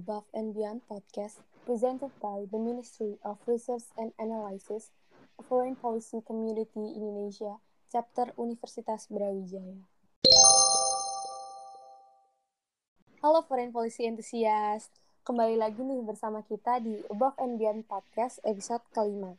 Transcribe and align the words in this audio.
Above 0.00 0.24
and 0.32 0.56
Beyond 0.56 0.80
podcast 0.88 1.44
presented 1.68 2.08
by 2.24 2.48
the 2.48 2.56
Ministry 2.56 3.20
of 3.20 3.36
Research 3.44 3.84
and 4.00 4.16
Analysis, 4.16 4.88
Foreign 5.44 5.76
Policy 5.76 6.24
Community 6.24 6.96
Indonesia, 6.96 7.60
Chapter 7.92 8.32
Universitas 8.40 9.12
Brawijaya. 9.12 9.76
Halo 13.20 13.44
Foreign 13.44 13.76
Policy 13.76 14.08
Enthusiast, 14.08 14.88
kembali 15.28 15.60
lagi 15.60 15.84
nih 15.84 16.00
bersama 16.00 16.40
kita 16.48 16.80
di 16.80 17.04
Above 17.12 17.36
and 17.36 17.60
Beyond 17.60 17.84
podcast 17.84 18.40
episode 18.48 18.80
kelima. 18.96 19.36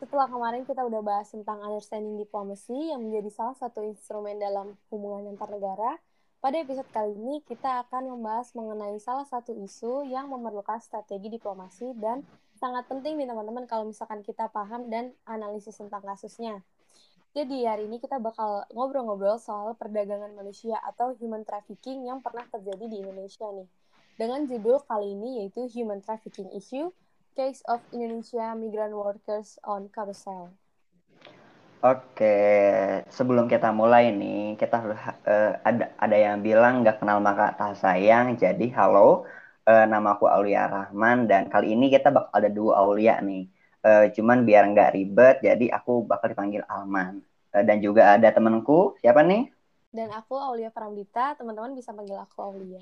Setelah 0.00 0.32
kemarin 0.32 0.64
kita 0.64 0.80
udah 0.80 1.04
bahas 1.04 1.28
tentang 1.28 1.60
understanding 1.60 2.16
diplomacy 2.16 2.88
yang 2.88 3.04
menjadi 3.04 3.28
salah 3.28 3.56
satu 3.60 3.84
instrumen 3.84 4.40
dalam 4.40 4.80
hubungan 4.88 5.28
antar 5.36 5.52
negara, 5.52 6.00
pada 6.44 6.60
episode 6.60 6.84
kali 6.92 7.16
ini 7.16 7.40
kita 7.48 7.88
akan 7.88 8.04
membahas 8.04 8.52
mengenai 8.52 9.00
salah 9.00 9.24
satu 9.24 9.56
isu 9.64 10.04
yang 10.04 10.28
memerlukan 10.28 10.76
strategi 10.76 11.32
diplomasi 11.32 11.96
dan 11.96 12.20
sangat 12.60 12.84
penting 12.84 13.16
nih 13.16 13.24
teman-teman 13.24 13.64
kalau 13.64 13.88
misalkan 13.88 14.20
kita 14.20 14.52
paham 14.52 14.92
dan 14.92 15.16
analisis 15.24 15.80
tentang 15.80 16.04
kasusnya. 16.04 16.60
Jadi 17.32 17.64
hari 17.64 17.88
ini 17.88 17.96
kita 17.96 18.20
bakal 18.20 18.68
ngobrol-ngobrol 18.76 19.40
soal 19.40 19.72
perdagangan 19.72 20.36
manusia 20.36 20.76
atau 20.84 21.16
human 21.16 21.48
trafficking 21.48 22.04
yang 22.04 22.20
pernah 22.20 22.44
terjadi 22.52 22.92
di 22.92 23.00
Indonesia 23.00 23.48
nih. 23.48 23.68
Dengan 24.20 24.44
judul 24.44 24.84
kali 24.84 25.16
ini 25.16 25.40
yaitu 25.40 25.64
Human 25.72 26.04
Trafficking 26.04 26.52
Issue, 26.52 26.92
Case 27.32 27.64
of 27.64 27.80
Indonesia 27.88 28.52
Migrant 28.52 28.92
Workers 28.92 29.56
on 29.64 29.88
Carousel. 29.88 30.52
Oke, 31.84 32.32
sebelum 33.12 33.44
kita 33.44 33.68
mulai 33.68 34.08
nih, 34.08 34.56
kita 34.56 34.80
harus 34.80 34.96
uh, 35.28 35.52
ada 35.68 35.92
ada 36.00 36.16
yang 36.16 36.40
bilang 36.40 36.80
nggak 36.80 36.96
kenal 36.96 37.20
maka 37.20 37.52
tak 37.60 37.76
sayang. 37.76 38.40
Jadi 38.40 38.72
halo, 38.72 39.28
uh, 39.68 39.84
nama 39.84 40.16
aku 40.16 40.24
Aulia 40.24 40.64
Rahman 40.64 41.28
dan 41.28 41.52
kali 41.52 41.76
ini 41.76 41.92
kita 41.92 42.08
bakal 42.08 42.32
ada 42.32 42.48
dua 42.48 42.80
Aulia 42.80 43.20
nih. 43.20 43.52
Uh, 43.84 44.08
cuman 44.16 44.48
biar 44.48 44.64
nggak 44.72 44.96
ribet, 44.96 45.44
jadi 45.44 45.76
aku 45.76 46.08
bakal 46.08 46.32
dipanggil 46.32 46.64
Alman. 46.72 47.20
Uh, 47.52 47.60
dan 47.60 47.84
juga 47.84 48.16
ada 48.16 48.32
temanku, 48.32 48.96
siapa 49.04 49.20
nih? 49.20 49.52
Dan 49.92 50.08
aku 50.08 50.40
Aulia 50.40 50.72
Pramdita, 50.72 51.36
teman-teman 51.36 51.76
bisa 51.76 51.92
panggil 51.92 52.16
aku 52.16 52.48
Aulia. 52.48 52.80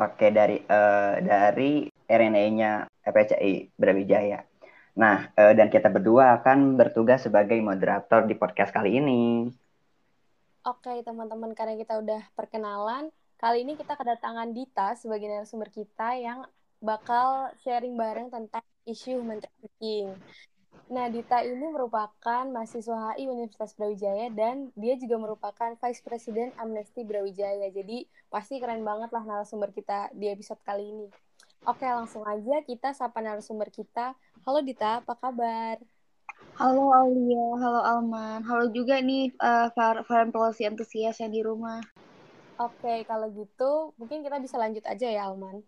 Oke, 0.00 0.32
dari 0.32 0.64
uh, 0.64 1.20
dari 1.20 1.92
RNA-nya 2.08 2.88
FPCI 3.04 3.76
Brawijaya. 3.76 4.51
Nah, 4.92 5.32
uh, 5.40 5.52
dan 5.56 5.72
kita 5.72 5.88
berdua 5.88 6.40
akan 6.40 6.76
bertugas 6.76 7.24
sebagai 7.24 7.56
moderator 7.64 8.28
di 8.28 8.36
podcast 8.36 8.76
kali 8.76 9.00
ini. 9.00 9.48
Oke, 10.62 11.00
teman-teman, 11.02 11.56
karena 11.56 11.74
kita 11.74 11.98
udah 11.98 12.22
perkenalan, 12.36 13.08
kali 13.40 13.66
ini 13.66 13.74
kita 13.74 13.96
kedatangan 13.98 14.52
Dita 14.52 14.94
sebagai 14.94 15.26
narasumber 15.26 15.72
kita 15.72 16.14
yang 16.20 16.44
bakal 16.78 17.50
sharing 17.64 17.96
bareng 17.96 18.28
tentang 18.30 18.62
isu 18.86 19.18
human 19.18 19.40
trafficking. 19.40 20.12
Nah, 20.92 21.08
Dita 21.08 21.40
ini 21.40 21.72
merupakan 21.72 22.44
mahasiswa 22.52 23.16
HI 23.16 23.24
Universitas 23.32 23.72
Brawijaya 23.72 24.28
dan 24.28 24.68
dia 24.76 24.92
juga 25.00 25.16
merupakan 25.16 25.72
Vice 25.80 26.04
President 26.04 26.52
Amnesty 26.60 27.00
Brawijaya. 27.00 27.72
Jadi, 27.72 28.04
pasti 28.28 28.60
keren 28.60 28.84
banget 28.84 29.08
lah 29.08 29.24
narasumber 29.24 29.72
kita 29.72 30.12
di 30.12 30.28
episode 30.28 30.60
kali 30.60 30.92
ini. 30.92 31.06
Oke, 31.62 31.86
langsung 31.86 32.26
aja 32.26 32.58
kita 32.66 32.90
sapa 32.90 33.22
narasumber 33.22 33.70
kita. 33.70 34.18
Halo 34.42 34.66
Dita, 34.66 34.98
apa 34.98 35.14
kabar? 35.14 35.78
Halo 36.58 36.90
Aulia, 36.90 37.54
halo 37.54 37.80
Alman, 37.86 38.42
halo 38.42 38.66
juga 38.74 38.98
nih 38.98 39.30
uh, 39.38 39.70
foreign 40.02 40.34
policy 40.34 40.66
antusias 40.66 41.22
yang 41.22 41.30
di 41.30 41.38
rumah. 41.38 41.78
Oke, 42.58 43.06
kalau 43.06 43.30
gitu 43.30 43.94
mungkin 43.94 44.26
kita 44.26 44.42
bisa 44.42 44.58
lanjut 44.58 44.82
aja 44.90 45.06
ya 45.06 45.30
Alman. 45.30 45.62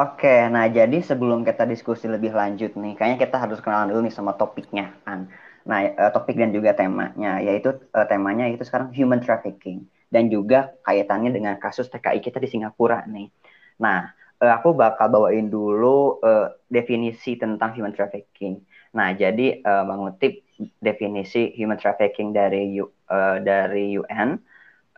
Oke, 0.00 0.48
nah 0.48 0.64
jadi 0.72 1.04
sebelum 1.04 1.44
kita 1.44 1.68
diskusi 1.68 2.08
lebih 2.08 2.32
lanjut 2.32 2.72
nih, 2.72 2.96
kayaknya 2.96 3.28
kita 3.28 3.36
harus 3.36 3.60
kenalan 3.60 3.92
dulu 3.92 4.08
nih 4.08 4.14
sama 4.16 4.40
topiknya 4.40 4.96
kan. 5.04 5.28
Nah, 5.68 5.84
uh, 6.00 6.08
topik 6.16 6.40
dan 6.40 6.48
juga 6.48 6.72
temanya, 6.72 7.44
yaitu 7.44 7.76
uh, 7.92 8.08
temanya 8.08 8.48
itu 8.48 8.64
sekarang 8.64 8.88
human 8.96 9.20
trafficking 9.20 9.84
dan 10.08 10.32
juga 10.32 10.72
kaitannya 10.80 11.28
dengan 11.28 11.60
kasus 11.60 11.92
TKI 11.92 12.24
kita 12.24 12.40
di 12.40 12.48
Singapura 12.48 13.04
nih. 13.04 13.28
Nah, 13.84 14.16
uh, 14.42 14.52
aku 14.58 14.74
bakal 14.74 15.10
bawain 15.10 15.50
dulu 15.50 16.22
uh, 16.22 16.54
definisi 16.70 17.38
tentang 17.38 17.74
human 17.74 17.94
trafficking. 17.94 18.62
Nah, 18.94 19.12
jadi 19.12 19.60
uh, 19.62 19.84
mengutip 19.84 20.42
definisi 20.82 21.54
human 21.54 21.78
trafficking 21.78 22.34
dari 22.34 22.80
uh, 22.82 23.36
dari 23.38 23.94
UN 23.94 24.38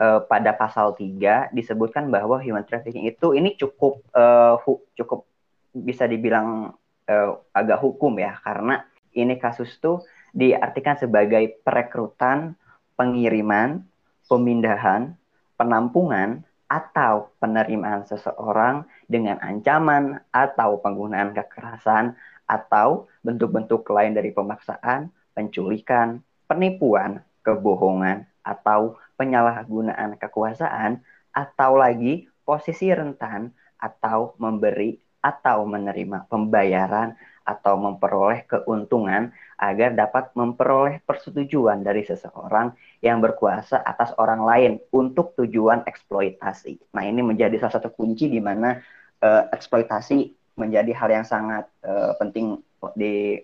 uh, 0.01 0.21
pada 0.25 0.57
pasal 0.57 0.97
3 0.97 1.53
disebutkan 1.53 2.09
bahwa 2.09 2.41
human 2.41 2.65
trafficking 2.65 3.05
itu 3.05 3.37
ini 3.37 3.55
cukup 3.61 4.01
uh, 4.17 4.57
hu, 4.65 4.81
cukup 4.97 5.29
bisa 5.77 6.09
dibilang 6.09 6.73
uh, 7.07 7.31
agak 7.53 7.79
hukum 7.79 8.17
ya 8.17 8.41
karena 8.41 8.89
ini 9.13 9.37
kasus 9.37 9.77
tuh 9.83 10.07
diartikan 10.31 10.95
sebagai 10.95 11.59
perekrutan, 11.67 12.55
pengiriman, 12.95 13.83
pemindahan, 14.31 15.19
penampungan 15.59 16.47
atau 16.71 17.35
penerimaan 17.43 18.07
seseorang 18.07 18.87
dengan 19.11 19.43
ancaman 19.43 20.23
atau 20.31 20.79
penggunaan 20.79 21.35
kekerasan 21.35 22.15
atau 22.47 23.11
bentuk-bentuk 23.27 23.83
lain 23.91 24.15
dari 24.15 24.31
pemaksaan, 24.31 25.11
penculikan, 25.35 26.23
penipuan, 26.47 27.27
kebohongan, 27.43 28.31
atau 28.47 28.97
penyalahgunaan 29.19 30.15
kekuasaan, 30.17 31.03
atau 31.35 31.75
lagi 31.75 32.31
posisi 32.47 32.91
rentan 32.91 33.55
atau 33.79 34.35
memberi 34.39 34.99
atau 35.21 35.69
menerima 35.69 36.27
pembayaran 36.27 37.15
atau 37.51 37.75
memperoleh 37.75 38.47
keuntungan 38.47 39.35
agar 39.59 39.91
dapat 39.99 40.31
memperoleh 40.39 41.03
persetujuan 41.03 41.83
dari 41.83 42.07
seseorang 42.07 42.71
yang 43.03 43.19
berkuasa 43.19 43.83
atas 43.83 44.15
orang 44.23 44.47
lain 44.47 44.73
untuk 44.95 45.35
tujuan 45.35 45.83
eksploitasi. 45.83 46.95
Nah, 46.95 47.03
ini 47.03 47.27
menjadi 47.27 47.59
salah 47.59 47.83
satu 47.83 47.91
kunci 47.91 48.31
di 48.31 48.39
mana 48.39 48.79
uh, 49.21 49.51
eksploitasi 49.51 50.31
menjadi 50.55 50.93
hal 50.95 51.09
yang 51.11 51.27
sangat 51.27 51.67
uh, 51.83 52.15
penting 52.23 52.63
di 52.95 53.43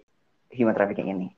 human 0.55 0.73
trafficking 0.73 1.11
ini. 1.11 1.28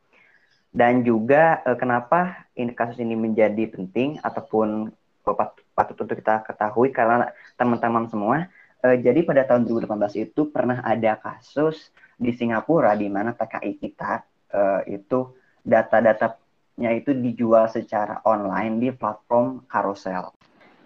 Dan 0.68 1.02
juga 1.02 1.64
uh, 1.64 1.74
kenapa 1.74 2.46
ini 2.54 2.76
kasus 2.76 3.00
ini 3.00 3.16
menjadi 3.16 3.64
penting 3.72 4.20
ataupun 4.20 4.92
patut, 5.24 5.64
patut 5.72 5.96
untuk 6.04 6.16
kita 6.20 6.44
ketahui 6.44 6.92
karena 6.92 7.32
teman-teman 7.58 8.06
semua 8.06 8.46
uh, 8.84 8.96
jadi 8.96 9.24
pada 9.24 9.42
tahun 9.48 9.66
2018 9.66 10.28
itu 10.28 10.48
pernah 10.48 10.80
ada 10.84 11.18
kasus 11.18 11.90
di 12.18 12.34
Singapura 12.34 12.98
di 12.98 13.06
mana 13.06 13.30
TKI 13.30 13.78
kita 13.78 14.26
uh, 14.50 14.82
itu 14.90 15.38
data-datanya 15.62 16.90
itu 16.98 17.14
dijual 17.14 17.70
secara 17.70 18.18
online 18.26 18.82
di 18.82 18.90
platform 18.90 19.64
carousel. 19.70 20.34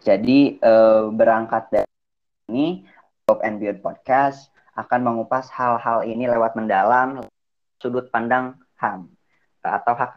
Jadi 0.05 0.61
uh, 0.61 1.09
berangkat 1.09 1.73
dari 1.73 1.93
ini 2.53 2.85
Top 3.25 3.41
and 3.41 3.57
Beyond 3.57 3.81
Podcast 3.81 4.53
akan 4.77 5.01
mengupas 5.01 5.49
hal-hal 5.53 6.05
ini 6.05 6.29
lewat 6.29 6.53
mendalam 6.53 7.25
sudut 7.81 8.13
pandang 8.13 8.61
HAM 8.77 9.09
atau 9.65 9.95
hak 9.97 10.13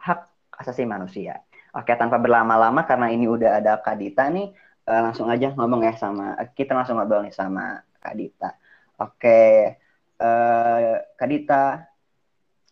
hak 0.00 0.20
asasi 0.64 0.88
manusia. 0.88 1.44
Oke, 1.72 1.96
tanpa 1.96 2.20
berlama-lama 2.20 2.84
karena 2.84 3.08
ini 3.08 3.24
udah 3.24 3.58
ada 3.58 3.80
Kak 3.80 3.96
Dita 3.96 4.28
nih, 4.28 4.52
uh, 4.86 5.00
langsung 5.08 5.26
aja 5.32 5.56
ngomong 5.56 5.82
ya 5.82 5.96
sama 5.96 6.36
kita 6.52 6.76
langsung 6.76 7.00
ngobrol 7.00 7.24
nih 7.24 7.34
sama 7.34 7.80
Kak 7.96 8.14
Dita. 8.14 8.50
Oke, 9.00 9.40
uh, 10.22 11.02
Kak 11.18 11.28
Dita. 11.28 11.66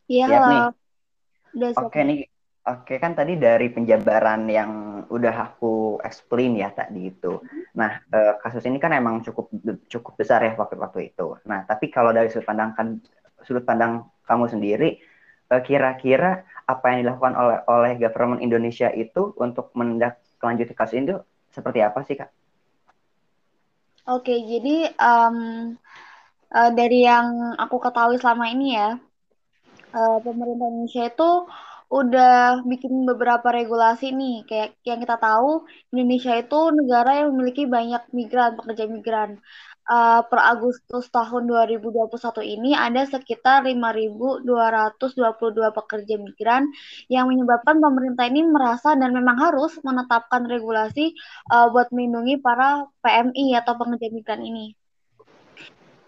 Iya, 0.06 0.24
halo. 0.30 0.46
Nih? 0.50 1.74
Oke 1.74 2.00
nih, 2.06 2.20
oke 2.62 2.94
kan 3.02 3.18
tadi 3.18 3.34
dari 3.34 3.74
penjabaran 3.74 4.46
yang 4.46 4.70
udah 5.10 5.50
aku 5.50 5.98
explain 6.06 6.54
ya 6.54 6.70
tadi 6.70 7.10
itu. 7.10 7.42
Nah, 7.74 7.98
uh, 8.14 8.38
kasus 8.38 8.62
ini 8.70 8.78
kan 8.78 8.94
emang 8.94 9.18
cukup 9.26 9.50
cukup 9.90 10.14
besar 10.14 10.46
ya 10.46 10.54
waktu-waktu 10.54 11.10
itu. 11.10 11.34
Nah, 11.50 11.66
tapi 11.66 11.90
kalau 11.90 12.14
dari 12.14 12.30
sudut 12.30 12.46
pandang 12.46 12.70
kan 12.78 13.02
sudut 13.42 13.66
pandang 13.66 14.06
kamu 14.22 14.46
sendiri, 14.46 15.02
kira-kira 15.50 16.46
apa 16.70 16.94
yang 16.94 17.02
dilakukan 17.02 17.34
oleh 17.34 17.58
oleh 17.66 17.92
government 17.98 18.46
Indonesia 18.46 18.94
itu 18.94 19.34
untuk 19.42 19.74
menindaklanjuti 19.74 20.70
kasus 20.78 21.02
ini 21.02 21.18
seperti 21.50 21.82
apa 21.82 22.06
sih 22.06 22.14
kak? 22.14 22.30
Oke, 24.06 24.38
jadi 24.42 24.90
um, 24.98 25.74
uh, 26.56 26.70
dari 26.78 26.96
yang 27.08 27.26
aku 27.62 27.76
ketahui 27.84 28.16
selama 28.22 28.44
ini 28.54 28.64
ya, 28.78 28.86
uh, 29.96 30.16
pemerintah 30.24 30.66
Indonesia 30.70 31.02
itu 31.10 31.24
udah 31.90 32.62
bikin 32.70 32.92
beberapa 33.10 33.48
regulasi 33.58 34.04
nih, 34.14 34.32
kayak 34.48 34.68
yang 34.88 34.98
kita 35.02 35.16
tahu 35.18 35.66
Indonesia 35.92 36.32
itu 36.42 36.56
negara 36.78 37.08
yang 37.18 37.28
memiliki 37.34 37.62
banyak 37.76 38.02
migran, 38.18 38.50
pekerja 38.58 38.84
migran. 38.94 39.30
uh, 39.90 40.20
per 40.30 40.40
Agustus 40.52 41.04
tahun 41.16 41.42
2021 41.50 42.54
ini 42.54 42.70
ada 42.78 43.02
sekitar 43.14 43.66
5.222 43.66 45.78
pekerja 45.78 46.14
migran 46.26 46.62
yang 47.14 47.26
menyebabkan 47.30 47.76
pemerintah 47.84 48.24
ini 48.30 48.40
merasa 48.46 48.94
dan 49.00 49.10
memang 49.18 49.36
harus 49.44 49.72
menetapkan 49.86 50.42
regulasi 50.46 51.14
uh, 51.52 51.66
buat 51.74 51.88
melindungi 51.94 52.38
para 52.42 52.86
PMI 53.04 53.58
atau 53.60 53.72
pekerja 53.80 54.08
migran 54.14 54.42
ini. 54.46 54.79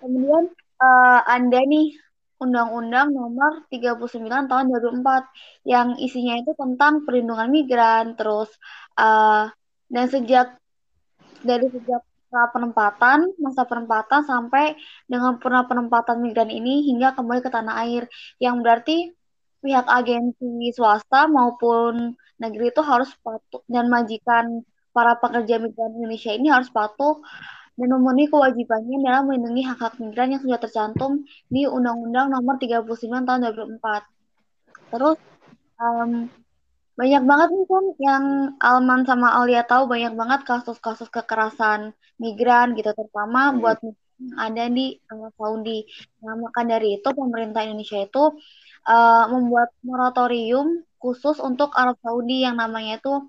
Kemudian 0.02 0.50
uh, 0.82 1.20
Anda 1.30 1.62
nih 1.62 1.94
Undang-Undang 2.42 3.14
Nomor 3.14 3.70
39 3.70 4.50
Tahun 4.50 4.64
2004 4.66 5.70
yang 5.70 5.94
isinya 6.02 6.34
itu 6.42 6.52
tentang 6.58 7.06
perlindungan 7.06 7.48
migran 7.54 8.18
terus 8.18 8.50
uh, 8.98 9.46
dan 9.86 10.06
sejak 10.10 10.58
dari 11.46 11.70
sejak 11.70 12.02
penempatan, 12.32 13.28
masa 13.36 13.62
penempatan 13.68 14.24
sampai 14.24 14.74
dengan 15.04 15.36
pernah 15.36 15.68
penempatan 15.68 16.18
migran 16.24 16.48
ini 16.48 16.88
hingga 16.88 17.12
kembali 17.12 17.44
ke 17.44 17.50
tanah 17.52 17.84
air. 17.84 18.08
Yang 18.40 18.56
berarti 18.64 18.96
pihak 19.62 19.86
agensi 19.86 20.72
swasta 20.74 21.28
maupun 21.28 22.16
negeri 22.40 22.74
itu 22.74 22.82
harus 22.82 23.12
patuh 23.22 23.62
dan 23.70 23.86
majikan 23.86 24.66
para 24.90 25.14
pekerja 25.20 25.62
migran 25.62 25.94
Indonesia 25.94 26.32
ini 26.34 26.48
harus 26.50 26.72
patuh 26.72 27.22
memenuhi 27.76 28.28
kewajibannya 28.28 29.00
dalam 29.00 29.22
melindungi 29.28 29.62
hak-hak 29.64 29.96
migran 29.96 30.36
yang 30.36 30.42
sudah 30.44 30.60
tercantum 30.60 31.24
di 31.48 31.64
Undang-Undang 31.64 32.32
Nomor 32.36 32.60
39 32.60 32.84
Tahun 33.24 33.40
2004. 33.80 34.92
Terus 34.92 35.18
um, 35.80 36.28
banyak 36.92 37.22
banget 37.24 37.48
nih 37.56 37.66
kan 37.66 37.84
yang 37.96 38.24
Alman 38.60 39.08
sama 39.08 39.32
Alia 39.40 39.64
tahu 39.64 39.88
banyak 39.88 40.12
banget 40.12 40.40
kasus-kasus 40.44 41.08
kekerasan 41.08 41.96
migran 42.20 42.76
gitu 42.76 42.92
terutama 42.92 43.50
hmm. 43.50 43.56
buat 43.58 43.78
yang 43.80 43.96
ada 44.38 44.64
di 44.70 45.00
uh, 45.10 45.28
Saudi. 45.34 45.82
Nah, 46.22 46.38
maka 46.38 46.62
dari 46.62 47.00
itu 47.00 47.08
pemerintah 47.10 47.66
Indonesia 47.66 47.98
itu 47.98 48.24
uh, 48.86 49.24
membuat 49.32 49.74
moratorium 49.82 50.86
khusus 51.02 51.42
untuk 51.42 51.74
Arab 51.74 51.98
Saudi 51.98 52.46
yang 52.46 52.60
namanya 52.60 53.02
itu 53.02 53.26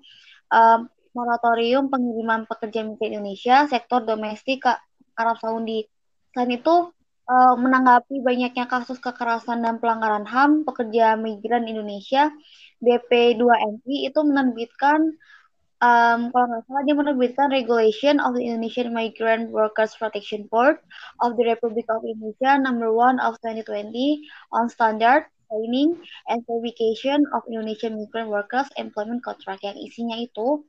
uh, 0.54 0.86
moratorium 1.14 1.88
pengiriman 1.88 2.44
pekerja 2.50 2.82
migran 2.82 3.14
Indonesia 3.16 3.64
sektor 3.70 4.02
domestik 4.02 4.66
ke 4.66 4.72
Arab 5.14 5.38
Saudi. 5.38 5.86
Selain 6.34 6.50
itu 6.50 6.90
uh, 7.30 7.54
menanggapi 7.56 8.20
banyaknya 8.20 8.66
kasus 8.66 8.98
kekerasan 8.98 9.62
dan 9.62 9.78
pelanggaran 9.78 10.26
HAM 10.26 10.66
pekerja 10.66 11.14
migran 11.14 11.70
Indonesia 11.70 12.34
BP2MI 12.82 14.10
itu 14.10 14.20
menerbitkan 14.26 15.14
um, 15.80 16.20
kalau 16.34 16.46
nggak 16.50 16.62
salah 16.66 16.82
dia 16.84 16.96
menerbitkan 16.98 17.48
Regulation 17.48 18.18
of 18.20 18.36
the 18.36 18.42
Indonesian 18.44 18.92
Migrant 18.92 19.48
Workers 19.54 19.96
Protection 19.96 20.50
Board 20.50 20.82
of 21.22 21.38
the 21.38 21.46
Republic 21.48 21.86
of 21.88 22.04
Indonesia 22.04 22.58
number 22.60 22.90
1 22.92 23.22
of 23.22 23.38
2020 23.40 23.94
on 24.52 24.66
standard 24.68 25.30
training 25.48 25.94
and 26.28 26.42
verification 26.48 27.22
of 27.36 27.46
Indonesian 27.46 28.00
migrant 28.00 28.32
workers 28.32 28.66
employment 28.80 29.22
contract 29.22 29.62
yang 29.62 29.76
isinya 29.78 30.18
itu 30.18 30.64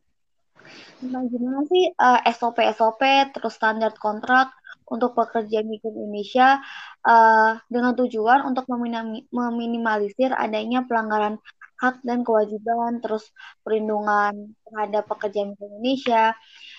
Nah, 1.05 1.21
gimana 1.29 1.61
sih 1.69 1.83
uh, 1.91 2.19
SOP 2.33 2.57
SOP 2.77 3.01
terus 3.33 3.53
standar 3.59 3.91
kontrak 3.99 4.49
untuk 4.85 5.17
pekerja 5.17 5.65
migran 5.65 5.93
Indonesia 5.97 6.61
uh, 7.05 7.57
dengan 7.69 7.93
tujuan 7.97 8.45
untuk 8.45 8.65
meminimalisir 9.33 10.29
adanya 10.33 10.85
pelanggaran 10.85 11.41
hak 11.75 12.01
dan 12.07 12.23
kewajiban, 12.23 13.03
terus 13.03 13.27
perlindungan 13.59 14.55
terhadap 14.63 15.03
pekerja 15.11 15.43
migran 15.43 15.71
Indonesia. 15.77 16.23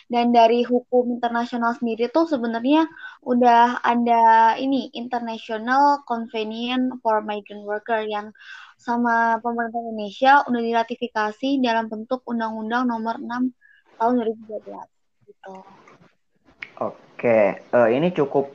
Dan 0.06 0.30
dari 0.30 0.62
hukum 0.62 1.18
internasional 1.18 1.74
sendiri 1.74 2.06
tuh 2.14 2.30
sebenarnya 2.30 2.86
udah 3.26 3.82
ada 3.82 4.54
ini 4.54 4.86
International 4.94 6.06
Convention 6.06 7.02
for 7.02 7.26
Migrant 7.26 7.66
Worker 7.66 8.06
yang 8.06 8.30
sama 8.78 9.42
pemerintah 9.42 9.82
Indonesia 9.82 10.46
udah 10.46 10.62
diratifikasi 10.62 11.58
dalam 11.58 11.90
bentuk 11.90 12.22
Undang-Undang 12.22 12.86
Nomor 12.86 13.18
6 13.18 13.65
tahun 13.96 14.12
2012 14.22 14.62
gitu. 15.26 15.54
Oke, 16.76 17.64
uh, 17.72 17.88
ini 17.88 18.12
cukup 18.12 18.52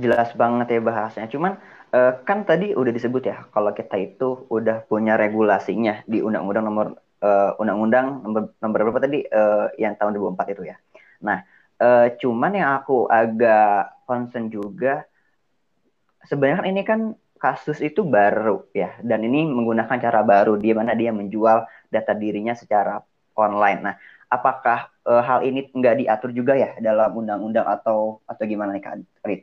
jelas 0.00 0.32
banget 0.34 0.76
ya 0.76 0.80
bahasanya. 0.80 1.28
Cuman 1.28 1.52
uh, 1.92 2.12
kan 2.24 2.44
tadi 2.48 2.72
udah 2.72 2.92
disebut 2.92 3.22
ya 3.28 3.44
kalau 3.52 3.72
kita 3.76 3.96
itu 4.00 4.48
udah 4.48 4.84
punya 4.88 5.20
regulasinya 5.20 6.02
di 6.08 6.24
undang-undang 6.24 6.64
nomor 6.64 6.86
uh, 7.20 7.52
undang-undang 7.60 8.24
nomor 8.24 8.42
nomor 8.58 8.78
berapa 8.88 9.00
tadi 9.04 9.24
uh, 9.28 9.68
yang 9.76 9.94
tahun 10.00 10.16
2004 10.16 10.54
itu 10.56 10.62
ya. 10.72 10.76
Nah, 11.20 11.44
uh, 11.82 12.06
cuman 12.16 12.52
yang 12.56 12.70
aku 12.80 13.06
agak 13.08 13.92
concern 14.08 14.48
juga 14.48 15.04
sebenarnya 16.24 16.58
kan 16.64 16.68
ini 16.68 16.82
kan 16.84 17.00
kasus 17.38 17.78
itu 17.78 18.02
baru 18.02 18.66
ya 18.74 18.98
dan 18.98 19.22
ini 19.22 19.46
menggunakan 19.46 19.94
cara 20.02 20.26
baru 20.26 20.58
di 20.58 20.74
mana 20.74 20.98
dia 20.98 21.14
menjual 21.14 21.62
data 21.86 22.12
dirinya 22.16 22.52
secara 22.56 22.98
online. 23.38 23.80
Nah, 23.80 23.94
apakah 24.28 24.92
uh, 25.08 25.24
hal 25.24 25.40
ini 25.44 25.72
nggak 25.72 26.04
diatur 26.04 26.30
juga 26.36 26.54
ya 26.54 26.76
dalam 26.78 27.10
undang-undang 27.16 27.64
atau 27.64 28.20
atau 28.28 28.42
gimana 28.44 28.76
nih 28.76 28.84
Kak 28.84 28.94
Rit? 29.24 29.42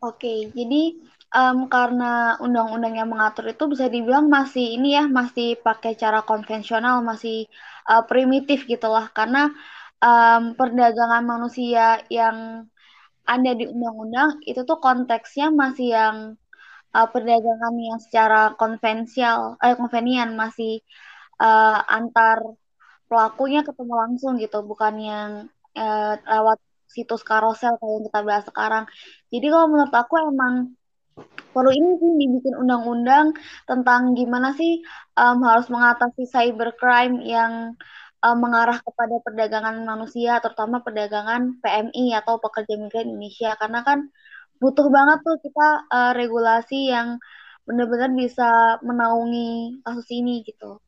Oke, 0.00 0.52
jadi 0.52 0.96
um, 1.32 1.68
karena 1.68 2.36
undang-undang 2.40 2.94
yang 2.96 3.08
mengatur 3.12 3.48
itu 3.52 3.64
bisa 3.68 3.88
dibilang 3.88 4.28
masih 4.28 4.76
ini 4.76 4.96
ya 4.96 5.04
masih 5.08 5.60
pakai 5.60 5.96
cara 5.96 6.24
konvensional 6.24 7.00
masih 7.04 7.48
uh, 7.88 8.04
primitif 8.04 8.64
gitulah 8.68 9.08
karena 9.12 9.52
um, 10.00 10.56
perdagangan 10.56 11.24
manusia 11.24 12.00
yang 12.12 12.68
ada 13.26 13.50
di 13.58 13.66
undang-undang 13.66 14.38
itu 14.46 14.62
tuh 14.62 14.78
konteksnya 14.78 15.50
masih 15.50 15.88
yang 15.96 16.16
uh, 16.94 17.08
perdagangan 17.10 17.74
yang 17.74 17.98
secara 17.98 18.54
konvensial 18.54 19.58
eh 19.64 19.74
konvenian 19.74 20.38
masih 20.38 20.80
uh, 21.42 21.82
antar 21.90 22.38
pelakunya 23.06 23.60
ketemu 23.62 23.94
langsung 23.94 24.32
gitu 24.42 24.58
bukan 24.66 24.94
yang 24.98 25.30
uh, 25.78 26.14
lewat 26.18 26.58
situs 26.86 27.22
karosel 27.26 27.74
kayak 27.78 27.92
yang 27.92 28.04
kita 28.08 28.20
bahas 28.24 28.44
sekarang. 28.46 28.84
Jadi 29.30 29.46
kalau 29.52 29.66
menurut 29.70 29.94
aku 29.94 30.14
emang 30.22 30.54
perlu 31.54 31.72
ini 31.72 31.90
sih 31.96 32.12
dibikin 32.20 32.54
undang-undang 32.60 33.32
tentang 33.64 34.12
gimana 34.12 34.52
sih 34.52 34.84
um, 35.16 35.40
harus 35.48 35.66
mengatasi 35.72 36.28
cybercrime 36.28 37.24
yang 37.24 37.72
um, 38.20 38.36
mengarah 38.40 38.78
kepada 38.80 39.16
perdagangan 39.24 39.76
manusia, 39.84 40.38
terutama 40.44 40.84
perdagangan 40.84 41.60
PMI 41.64 42.16
atau 42.20 42.36
pekerja 42.40 42.74
migran 42.76 43.08
Indonesia, 43.12 43.56
karena 43.60 43.80
kan 43.84 43.98
butuh 44.60 44.88
banget 44.88 45.18
tuh 45.24 45.36
kita 45.40 45.68
uh, 45.88 46.12
regulasi 46.16 46.92
yang 46.92 47.20
benar-benar 47.66 48.10
bisa 48.14 48.78
menaungi 48.84 49.82
kasus 49.82 50.08
ini 50.14 50.44
gitu. 50.46 50.78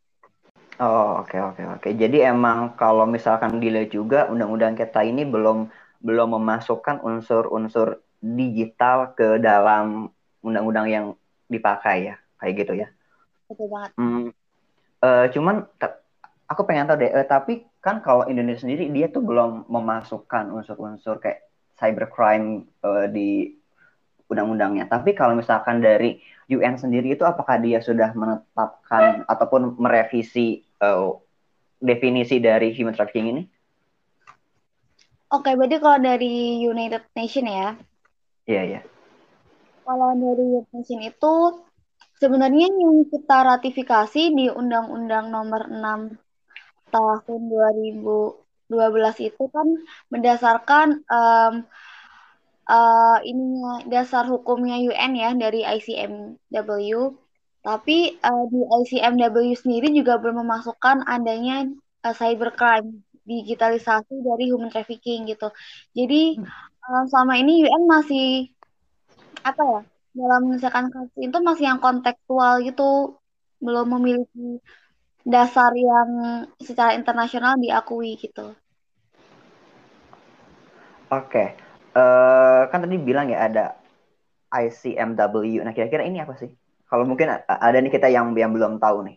Oh 0.79 1.27
oke 1.27 1.35
okay, 1.35 1.41
oke 1.43 1.59
okay, 1.59 1.65
oke. 1.67 1.81
Okay. 1.83 1.93
Jadi 1.99 2.23
emang 2.23 2.79
kalau 2.79 3.03
misalkan 3.03 3.59
dilihat 3.59 3.91
juga 3.91 4.31
undang-undang 4.31 4.79
kita 4.79 5.03
ini 5.03 5.27
belum 5.27 5.67
belum 5.99 6.39
memasukkan 6.39 7.03
unsur-unsur 7.03 7.99
digital 8.23 9.11
ke 9.19 9.43
dalam 9.43 10.15
undang-undang 10.39 10.87
yang 10.87 11.05
dipakai 11.51 12.15
ya, 12.15 12.17
kayak 12.39 12.55
gitu 12.63 12.73
ya. 12.79 12.89
Betul 13.51 13.67
banget. 13.75 13.91
Hmm, 13.99 14.31
uh, 15.03 15.27
cuman 15.35 15.67
aku 16.47 16.63
pengen 16.63 16.87
tahu 16.87 17.03
deh, 17.03 17.11
uh, 17.11 17.27
tapi 17.27 17.67
kan 17.83 17.99
kalau 17.99 18.31
Indonesia 18.31 18.63
sendiri 18.63 18.87
dia 18.95 19.11
tuh 19.11 19.27
belum 19.27 19.67
memasukkan 19.67 20.55
unsur-unsur 20.55 21.19
kayak 21.19 21.43
cybercrime 21.75 22.71
uh, 22.87 23.11
di 23.11 23.51
undang-undangnya. 24.31 24.87
Tapi 24.87 25.17
kalau 25.19 25.35
misalkan 25.35 25.83
dari 25.83 26.23
UN 26.47 26.79
sendiri 26.79 27.19
itu 27.19 27.27
apakah 27.27 27.59
dia 27.59 27.83
sudah 27.83 28.15
menetapkan 28.15 29.27
ataupun 29.27 29.75
merevisi 29.81 30.68
uh, 30.83 31.15
definisi 31.79 32.43
dari 32.43 32.75
human 32.75 32.95
trafficking 32.95 33.29
ini? 33.33 33.43
Oke, 35.29 35.53
berarti 35.53 35.77
kalau 35.77 36.01
dari 36.01 36.65
United 36.65 37.05
Nation 37.13 37.45
ya? 37.45 37.77
Iya, 38.49 38.55
yeah, 38.57 38.65
iya. 38.65 38.75
Yeah. 38.81 38.85
Kalau 39.85 40.11
dari 40.17 40.43
United 40.45 40.73
Nation 40.73 41.01
itu 41.05 41.35
sebenarnya 42.17 42.67
yang 42.69 43.05
kita 43.07 43.39
ratifikasi 43.45 44.23
di 44.33 44.47
Undang-Undang 44.49 45.29
Nomor 45.29 45.69
6 45.69 46.17
tahun 46.89 47.41
2012 47.53 49.29
itu 49.29 49.45
kan 49.53 49.69
berdasarkan 50.09 51.05
um, 51.05 51.55
uh, 52.69 53.19
ini 53.25 53.85
dasar 53.89 54.29
hukumnya 54.29 54.81
UN 54.81 55.13
ya 55.13 55.31
dari 55.37 55.65
ICMW. 55.65 57.28
Tapi 57.69 58.17
uh, 58.25 58.45
di 58.49 58.65
ICMW 58.65 59.53
sendiri 59.53 59.93
juga 59.93 60.17
belum 60.17 60.41
memasukkan 60.41 61.05
adanya 61.05 61.69
uh, 62.01 62.17
cybercrime 62.17 63.05
digitalisasi 63.29 64.25
dari 64.25 64.49
human 64.49 64.73
trafficking 64.73 65.29
gitu. 65.29 65.53
Jadi 65.93 66.41
uh, 66.81 67.05
selama 67.13 67.37
ini 67.37 67.69
UN 67.69 67.85
masih 67.85 68.49
apa 69.45 69.61
ya 69.61 69.81
dalam 70.17 70.49
menyelesaikan 70.49 70.89
kasus 70.89 71.21
itu 71.21 71.39
masih 71.45 71.65
yang 71.69 71.81
kontekstual 71.85 72.65
gitu, 72.65 73.21
belum 73.61 74.01
memiliki 74.01 74.65
dasar 75.29 75.77
yang 75.77 76.09
secara 76.57 76.97
internasional 76.97 77.61
diakui 77.61 78.17
gitu. 78.17 78.57
Oke, 81.13 81.29
okay. 81.29 81.49
uh, 81.93 82.65
kan 82.73 82.81
tadi 82.81 82.97
bilang 82.97 83.29
ya 83.29 83.45
ada 83.45 83.77
ICMW. 84.57 85.61
Nah, 85.61 85.77
kira-kira 85.77 86.09
ini 86.09 86.25
apa 86.25 86.33
sih? 86.41 86.49
Kalau 86.89 87.05
mungkin 87.05 87.29
ada 87.45 87.77
nih 87.77 87.93
kita 87.93 88.09
yang 88.09 88.33
yang 88.33 88.51
belum 88.57 88.81
tahu 88.81 89.05
nih. 89.05 89.17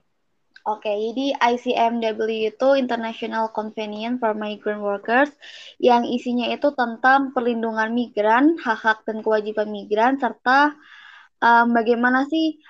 Oke, 0.62 0.94
jadi 0.94 1.34
ICMW 1.34 2.54
itu 2.54 2.68
International 2.78 3.50
Convention 3.50 4.22
for 4.22 4.38
Migrant 4.38 4.86
Workers 4.86 5.34
yang 5.82 6.06
isinya 6.06 6.46
itu 6.54 6.70
tentang 6.78 7.34
perlindungan 7.34 7.90
migran, 7.90 8.62
hak-hak 8.62 9.02
dan 9.10 9.26
kewajiban 9.26 9.74
migran, 9.74 10.22
serta 10.22 10.78
um, 11.42 11.74
bagaimana 11.74 12.30
sih 12.30 12.62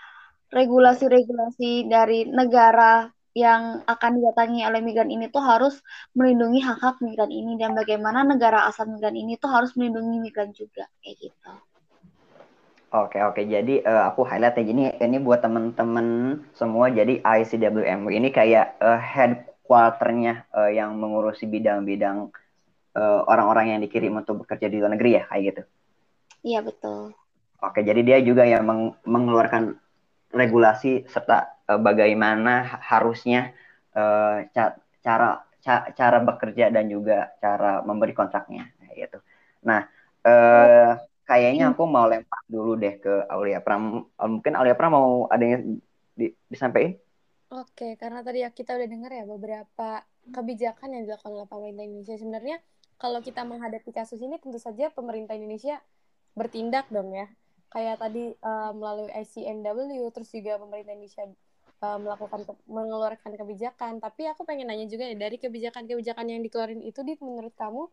regulasi-regulasi 0.55 1.91
dari 1.91 2.31
negara 2.31 3.12
yang 3.36 3.84
akan 3.84 4.12
didatangi 4.20 4.63
oleh 4.63 4.79
migran 4.79 5.12
ini 5.12 5.27
tuh 5.27 5.43
harus 5.43 5.79
melindungi 6.15 6.63
hak-hak 6.63 7.00
migran 7.03 7.31
ini 7.31 7.60
dan 7.60 7.75
bagaimana 7.75 8.24
negara 8.24 8.72
asal 8.72 8.88
migran 8.88 9.20
ini 9.20 9.36
tuh 9.36 9.51
harus 9.51 9.75
melindungi 9.75 10.20
migran 10.20 10.55
juga 10.55 10.88
kayak 11.03 11.27
gitu. 11.27 11.51
Oke 12.92 13.24
oke 13.24 13.48
jadi 13.48 13.80
uh, 13.88 14.12
aku 14.12 14.28
highlight 14.28 14.60
ya 14.60 14.68
jadi 14.68 15.00
ini 15.00 15.24
buat 15.24 15.40
teman-teman 15.40 16.36
semua 16.52 16.92
jadi 16.92 17.24
ICWM 17.24 18.04
ini 18.12 18.36
kayak 18.36 18.76
uh, 18.84 19.00
headquarternya 19.00 20.44
uh, 20.52 20.68
yang 20.68 21.00
mengurusi 21.00 21.48
bidang-bidang 21.48 22.36
uh, 23.00 23.20
orang-orang 23.32 23.72
yang 23.72 23.80
dikirim 23.80 24.12
untuk 24.20 24.44
bekerja 24.44 24.68
di 24.68 24.84
luar 24.84 24.92
negeri 24.92 25.16
ya 25.16 25.24
kayak 25.24 25.44
gitu. 25.48 25.62
Iya 26.44 26.60
betul. 26.68 27.16
Oke 27.64 27.80
jadi 27.80 28.04
dia 28.04 28.20
juga 28.20 28.44
yang 28.44 28.68
meng 28.68 28.92
mengeluarkan 29.08 29.80
regulasi 30.36 31.08
serta 31.08 31.64
uh, 31.72 31.80
bagaimana 31.80 32.76
harusnya 32.92 33.56
uh, 33.96 34.44
ca 34.52 34.76
cara 35.00 35.48
ca 35.64 35.96
cara 35.96 36.20
bekerja 36.20 36.68
dan 36.68 36.92
juga 36.92 37.32
cara 37.40 37.80
memberi 37.88 38.12
kontraknya 38.12 38.68
kayak 38.84 38.96
gitu. 39.00 39.18
Nah 39.64 39.88
uh, 40.28 41.00
kayaknya 41.32 41.72
aku 41.72 41.88
mau 41.88 42.12
lempar 42.12 42.44
dulu 42.52 42.76
deh 42.76 43.00
ke 43.00 43.24
Aulia 43.32 43.64
Pram. 43.64 44.04
Mungkin 44.20 44.54
Aulia 44.60 44.76
Pram 44.76 44.92
mau 44.92 45.32
ada 45.32 45.46
yang 45.48 45.80
di, 46.12 46.28
disampaikan? 46.52 47.00
Oke, 47.52 47.96
karena 47.96 48.20
tadi 48.20 48.44
ya 48.44 48.52
kita 48.52 48.76
udah 48.76 48.88
dengar 48.88 49.12
ya 49.16 49.24
beberapa 49.24 50.04
kebijakan 50.36 50.92
yang 50.92 51.04
dilakukan 51.08 51.32
oleh 51.32 51.48
pemerintah 51.48 51.84
Indonesia. 51.88 52.16
Sebenarnya 52.20 52.58
kalau 53.00 53.24
kita 53.24 53.48
menghadapi 53.48 53.92
kasus 53.96 54.20
ini 54.20 54.40
tentu 54.44 54.60
saja 54.60 54.92
pemerintah 54.92 55.36
Indonesia 55.40 55.80
bertindak 56.36 56.92
dong 56.92 57.16
ya. 57.16 57.32
Kayak 57.72 58.04
tadi 58.04 58.36
uh, 58.44 58.76
melalui 58.76 59.08
ICNW, 59.16 60.12
terus 60.12 60.28
juga 60.36 60.60
pemerintah 60.60 60.92
Indonesia 60.92 61.24
uh, 61.80 62.00
melakukan 62.00 62.44
ke 62.44 62.54
mengeluarkan 62.68 63.32
kebijakan. 63.40 64.04
Tapi 64.04 64.28
aku 64.28 64.44
pengen 64.44 64.68
nanya 64.68 64.88
juga 64.92 65.08
ya 65.08 65.16
dari 65.16 65.40
kebijakan-kebijakan 65.40 66.28
yang 66.28 66.44
dikeluarin 66.44 66.84
itu, 66.84 67.00
di 67.08 67.16
menurut 67.24 67.56
kamu 67.56 67.88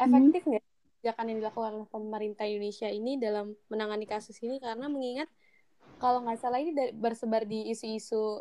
efektif 0.00 0.48
nggak? 0.48 0.64
Hmm 0.64 0.71
kebijakan 1.02 1.34
yang 1.34 1.38
dilakukan 1.42 1.74
oleh 1.74 1.88
pemerintah 1.90 2.46
Indonesia 2.46 2.86
ini 2.86 3.18
dalam 3.18 3.58
menangani 3.66 4.06
kasus 4.06 4.38
ini 4.38 4.62
karena 4.62 4.86
mengingat 4.86 5.26
kalau 5.98 6.22
nggak 6.22 6.38
salah 6.38 6.62
ini 6.62 6.94
bersebar 6.94 7.42
di 7.42 7.74
isu-isu 7.74 8.38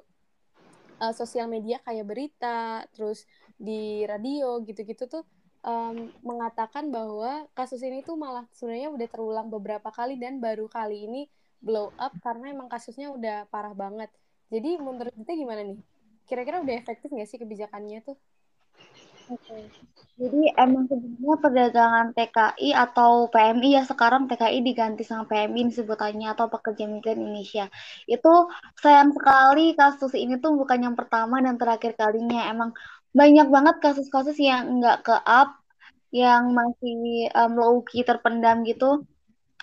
uh, 1.02 1.14
sosial 1.18 1.50
media 1.50 1.82
kayak 1.82 2.06
berita, 2.06 2.86
terus 2.94 3.26
di 3.58 4.06
radio 4.06 4.62
gitu-gitu 4.62 5.10
tuh 5.10 5.26
um, 5.66 6.14
mengatakan 6.22 6.94
bahwa 6.94 7.50
kasus 7.58 7.82
ini 7.82 8.06
tuh 8.06 8.14
malah 8.14 8.46
sebenarnya 8.54 8.94
udah 8.94 9.08
terulang 9.10 9.50
beberapa 9.50 9.90
kali 9.90 10.22
dan 10.22 10.38
baru 10.38 10.70
kali 10.70 11.10
ini 11.10 11.22
blow 11.66 11.90
up 11.98 12.14
karena 12.22 12.54
emang 12.54 12.70
kasusnya 12.70 13.10
udah 13.10 13.50
parah 13.50 13.74
banget. 13.74 14.14
Jadi 14.54 14.78
menurut 14.78 15.18
kita 15.18 15.34
gimana 15.34 15.66
nih? 15.66 15.82
Kira-kira 16.30 16.62
udah 16.62 16.78
efektif 16.78 17.10
nggak 17.10 17.26
sih 17.26 17.42
kebijakannya 17.42 18.06
tuh? 18.06 18.22
Oke. 19.30 19.58
Jadi 20.22 20.54
emang 20.54 20.86
sebenarnya 20.86 21.36
perdagangan 21.42 22.08
TKI 22.14 22.70
atau 22.78 23.26
PMI 23.34 23.70
ya 23.82 23.84
sekarang 23.90 24.30
TKI 24.30 24.62
diganti 24.62 25.02
sama 25.02 25.26
PMI 25.26 25.74
sebutannya 25.74 26.28
atau 26.30 26.46
pekerja 26.46 26.86
migran 26.86 27.18
Indonesia. 27.18 27.66
Itu 28.06 28.54
sayang 28.78 29.18
sekali 29.18 29.74
kasus 29.74 30.14
ini 30.14 30.38
tuh 30.38 30.54
bukan 30.62 30.86
yang 30.86 30.94
pertama 30.94 31.42
dan 31.42 31.58
terakhir 31.58 31.98
kalinya. 31.98 32.54
Emang 32.54 32.70
banyak 33.18 33.48
banget 33.50 33.76
kasus-kasus 33.82 34.38
yang 34.38 34.78
nggak 34.78 35.10
ke 35.10 35.16
up, 35.26 35.58
yang 36.14 36.54
masih 36.54 37.32
um, 37.34 37.52
low 37.58 37.76
terpendam 37.90 38.62
gitu. 38.68 39.02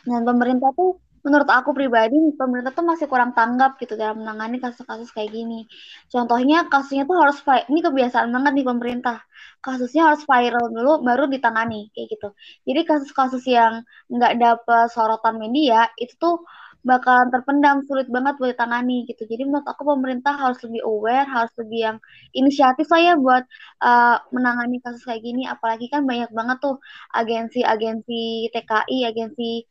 Dan 0.02 0.26
pemerintah 0.26 0.74
tuh 0.74 0.98
menurut 1.24 1.48
aku 1.50 1.70
pribadi 1.76 2.16
pemerintah 2.38 2.72
tuh 2.74 2.86
masih 2.86 3.06
kurang 3.10 3.32
tanggap 3.36 3.76
gitu 3.82 3.94
dalam 3.98 4.22
menangani 4.22 4.56
kasus-kasus 4.62 5.10
kayak 5.16 5.30
gini. 5.34 5.66
Contohnya 6.12 6.66
kasusnya 6.72 7.04
tuh 7.10 7.16
harus 7.18 7.38
ini 7.70 7.80
kebiasaan 7.84 8.28
banget 8.34 8.52
nih 8.58 8.66
pemerintah. 8.66 9.18
Kasusnya 9.64 10.02
harus 10.12 10.22
viral 10.24 10.66
dulu 10.70 11.02
baru 11.02 11.24
ditangani 11.26 11.90
kayak 11.94 12.06
gitu. 12.14 12.28
Jadi 12.66 12.80
kasus-kasus 12.88 13.44
yang 13.50 13.82
nggak 14.12 14.32
dapet 14.42 14.86
sorotan 14.94 15.36
media 15.42 15.90
itu 15.98 16.14
tuh 16.18 16.42
bakalan 16.86 17.28
terpendam 17.34 17.82
sulit 17.84 18.06
banget 18.08 18.38
buat 18.38 18.54
ditangani 18.54 19.04
gitu. 19.10 19.26
Jadi 19.26 19.42
menurut 19.48 19.66
aku 19.66 19.82
pemerintah 19.82 20.34
harus 20.38 20.58
lebih 20.64 20.82
aware, 20.86 21.26
harus 21.26 21.52
lebih 21.58 21.78
yang 21.90 21.96
inisiatif 22.32 22.86
lah 22.88 23.00
ya 23.02 23.14
buat 23.18 23.44
uh, 23.82 24.16
menangani 24.30 24.78
kasus 24.84 25.02
kayak 25.02 25.22
gini. 25.26 25.44
Apalagi 25.50 25.86
kan 25.90 26.06
banyak 26.06 26.30
banget 26.30 26.58
tuh 26.62 26.78
agensi-agensi 27.12 28.52
TKI, 28.54 28.98
agensi 29.10 29.66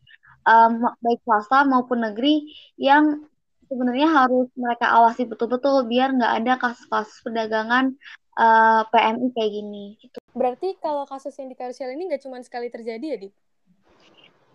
um, 0.47 0.87
baik 1.03 1.19
swasta 1.27 1.67
maupun 1.67 2.07
negeri 2.07 2.47
yang 2.79 3.27
sebenarnya 3.67 4.07
harus 4.07 4.47
mereka 4.55 4.87
awasi 4.95 5.27
betul-betul 5.27 5.83
biar 5.85 6.15
nggak 6.15 6.33
ada 6.43 6.53
kasus-kasus 6.55 7.19
perdagangan 7.19 7.99
uh, 8.39 8.81
eh, 8.81 8.81
PMI 8.89 9.27
kayak 9.35 9.51
gini. 9.51 9.85
Gitu. 9.99 10.17
Berarti 10.31 10.79
kalau 10.79 11.03
kasus 11.03 11.35
yang 11.35 11.51
di 11.51 11.57
Karusial 11.59 11.91
ini 11.91 12.07
nggak 12.07 12.23
cuma 12.23 12.39
sekali 12.39 12.71
terjadi 12.71 13.05
ya, 13.05 13.17
Di? 13.19 13.29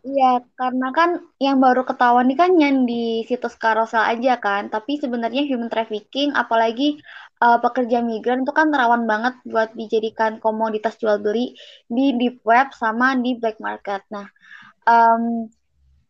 Iya, 0.02 0.42
karena 0.58 0.90
kan 0.90 1.22
yang 1.38 1.62
baru 1.62 1.86
ketahuan 1.86 2.26
ini 2.26 2.34
kan 2.34 2.58
yang 2.58 2.90
di 2.90 3.22
situs 3.22 3.54
Carousel 3.54 4.02
aja 4.02 4.34
kan, 4.42 4.66
tapi 4.66 4.98
sebenarnya 4.98 5.46
human 5.46 5.70
trafficking, 5.70 6.34
apalagi 6.34 6.98
uh, 7.38 7.62
pekerja 7.62 8.02
migran 8.02 8.42
itu 8.42 8.50
kan 8.50 8.74
rawan 8.74 9.06
banget 9.06 9.38
buat 9.46 9.70
dijadikan 9.78 10.42
komoditas 10.42 10.98
jual 10.98 11.22
beli 11.22 11.54
di 11.86 12.18
deep 12.18 12.42
web 12.42 12.74
sama 12.74 13.14
di 13.14 13.38
black 13.38 13.62
market. 13.62 14.02
Nah, 14.10 14.26
um, 14.90 15.46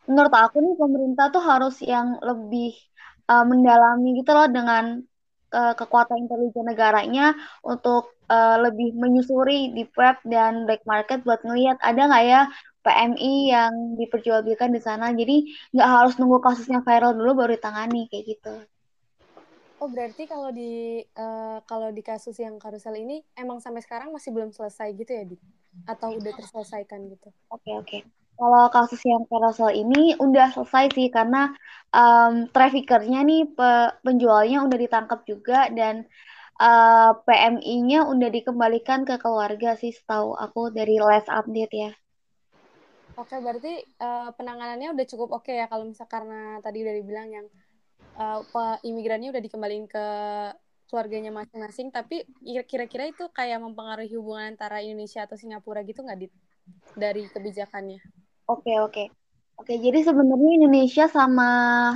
menurut 0.07 0.33
aku 0.35 0.59
nih 0.59 0.75
pemerintah 0.75 1.31
tuh 1.31 1.43
harus 1.43 1.79
yang 1.83 2.19
lebih 2.19 2.75
uh, 3.31 3.47
mendalami 3.47 4.19
gitu 4.19 4.35
loh 4.35 4.49
dengan 4.51 4.99
uh, 5.55 5.75
kekuatan 5.79 6.27
intelijen 6.27 6.67
negaranya 6.67 7.37
untuk 7.63 8.17
uh, 8.27 8.59
lebih 8.59 8.97
menyusuri 8.99 9.71
di 9.71 9.87
web 9.95 10.19
dan 10.27 10.67
black 10.67 10.83
market 10.89 11.23
buat 11.23 11.45
ngelihat 11.47 11.79
ada 11.85 12.09
nggak 12.09 12.25
ya 12.27 12.43
PMI 12.83 13.35
yang 13.47 13.75
diperjualbelikan 13.95 14.75
di 14.75 14.83
sana. 14.83 15.15
Jadi 15.15 15.55
nggak 15.71 15.91
harus 15.91 16.15
nunggu 16.19 16.43
kasusnya 16.43 16.83
viral 16.83 17.15
dulu 17.15 17.47
baru 17.47 17.55
ditangani 17.55 18.11
kayak 18.11 18.25
gitu. 18.27 18.55
Oh 19.79 19.91
berarti 19.91 20.27
kalau 20.31 20.51
di 20.51 21.03
uh, 21.19 21.59
kalau 21.67 21.91
di 21.95 22.03
kasus 22.03 22.39
yang 22.39 22.59
karusel 22.59 22.95
ini 22.99 23.23
emang 23.35 23.59
sampai 23.63 23.83
sekarang 23.83 24.15
masih 24.15 24.35
belum 24.35 24.51
selesai 24.51 24.95
gitu 24.95 25.11
ya, 25.11 25.23
Di? 25.27 25.39
Atau 25.87 26.19
udah 26.19 26.33
terselesaikan 26.35 27.07
gitu? 27.11 27.31
Oke 27.51 27.71
okay, 27.71 27.75
oke. 27.75 27.87
Okay 27.87 28.22
kalau 28.37 28.65
kasus 28.73 29.01
yang 29.07 29.23
carousel 29.29 29.71
ini 29.71 30.17
udah 30.19 30.51
selesai 30.51 30.93
sih 30.97 31.09
karena 31.13 31.53
um, 31.93 32.49
traffickernya 32.51 33.23
nih 33.23 33.47
pe 33.53 33.71
penjualnya 34.03 34.65
udah 34.67 34.79
ditangkap 34.81 35.21
juga 35.29 35.69
dan 35.71 36.09
uh, 36.59 37.13
PMI-nya 37.23 38.09
udah 38.09 38.29
dikembalikan 38.33 39.07
ke 39.07 39.21
keluarga 39.21 39.77
sih 39.79 39.95
setahu 39.95 40.35
aku 40.35 40.73
dari 40.73 40.99
last 40.99 41.29
update 41.29 41.75
ya. 41.75 41.93
Oke, 43.13 43.37
berarti 43.45 43.85
uh, 44.01 44.33
penanganannya 44.33 44.97
udah 44.97 45.07
cukup 45.07 45.37
oke 45.37 45.53
okay 45.53 45.61
ya 45.61 45.67
kalau 45.69 45.85
misal 45.85 46.09
karena 46.09 46.59
tadi 46.65 46.81
udah 46.81 46.95
dibilang 46.97 47.29
yang 47.29 47.47
uh, 48.17 48.41
imigrannya 48.81 49.29
udah 49.29 49.43
dikembaliin 49.45 49.85
ke 49.85 50.07
keluarganya 50.89 51.33
masing-masing, 51.33 51.89
tapi 51.89 52.25
kira-kira 52.69 53.09
itu 53.09 53.25
kayak 53.33 53.65
mempengaruhi 53.65 54.13
hubungan 54.13 54.53
antara 54.53 54.85
Indonesia 54.85 55.25
atau 55.25 55.41
Singapura 55.41 55.81
gitu 55.89 56.05
nggak, 56.05 56.29
Dari 56.93 57.25
kebijakannya? 57.33 58.22
Oke, 58.47 58.73
oke. 58.83 59.05
Oke, 59.63 59.79
jadi 59.79 60.03
sebenarnya 60.03 60.51
Indonesia 60.59 61.05
sama 61.07 61.49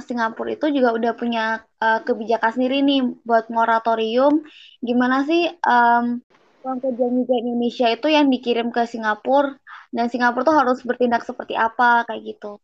Singapura 0.06 0.54
itu 0.54 0.70
juga 0.70 0.94
udah 0.94 1.12
punya 1.18 1.66
uh, 1.82 1.98
kebijakan 2.06 2.54
sendiri 2.54 2.78
nih 2.86 3.00
buat 3.26 3.50
moratorium. 3.50 4.46
Gimana 4.78 5.26
sih 5.26 5.50
um, 5.66 6.22
kerja 6.62 7.06
migran 7.10 7.42
Indonesia 7.42 7.86
itu 7.90 8.06
yang 8.06 8.26
dikirim 8.30 8.70
ke 8.70 8.86
Singapura 8.86 9.58
dan 9.90 10.06
Singapura 10.10 10.46
tuh 10.46 10.56
harus 10.58 10.78
bertindak 10.86 11.26
seperti 11.26 11.58
apa 11.58 12.06
kayak 12.06 12.22
gitu. 12.36 12.62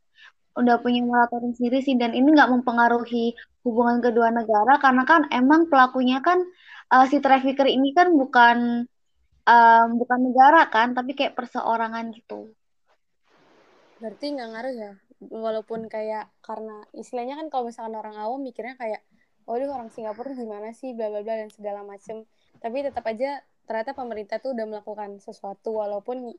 Udah 0.54 0.78
punya 0.78 1.02
moratorium 1.02 1.54
sendiri 1.56 1.82
sih 1.82 1.98
dan 1.98 2.14
ini 2.14 2.28
nggak 2.34 2.50
mempengaruhi 2.54 3.34
hubungan 3.66 3.98
kedua 4.02 4.30
negara 4.30 4.78
karena 4.78 5.02
kan 5.02 5.26
emang 5.34 5.66
pelakunya 5.66 6.22
kan 6.22 6.38
uh, 6.94 7.06
si 7.10 7.18
trafficker 7.18 7.66
ini 7.66 7.90
kan 7.90 8.10
bukan 8.14 8.86
um, 9.46 9.86
bukan 9.98 10.18
negara 10.30 10.70
kan 10.70 10.94
tapi 10.94 11.14
kayak 11.18 11.34
perseorangan 11.34 12.10
gitu. 12.14 12.54
Berarti 14.02 14.34
nggak 14.34 14.48
ngaruh 14.50 14.74
ya? 14.74 14.92
Walaupun 15.30 15.86
kayak 15.86 16.26
karena 16.42 16.82
istilahnya 16.90 17.38
kan 17.38 17.46
kalau 17.54 17.70
misalkan 17.70 17.94
orang 17.94 18.18
awam 18.18 18.42
mikirnya 18.42 18.74
kayak, 18.74 19.06
oh 19.46 19.54
dia 19.54 19.70
orang 19.70 19.94
Singapura 19.94 20.34
gimana 20.34 20.74
sih, 20.74 20.90
bla 20.90 21.06
bla 21.06 21.22
bla 21.22 21.38
dan 21.38 21.50
segala 21.54 21.86
macem. 21.86 22.26
Tapi 22.58 22.82
tetap 22.82 23.06
aja 23.06 23.38
ternyata 23.62 23.94
pemerintah 23.94 24.42
tuh 24.42 24.58
udah 24.58 24.66
melakukan 24.66 25.22
sesuatu 25.22 25.78
walaupun 25.78 26.34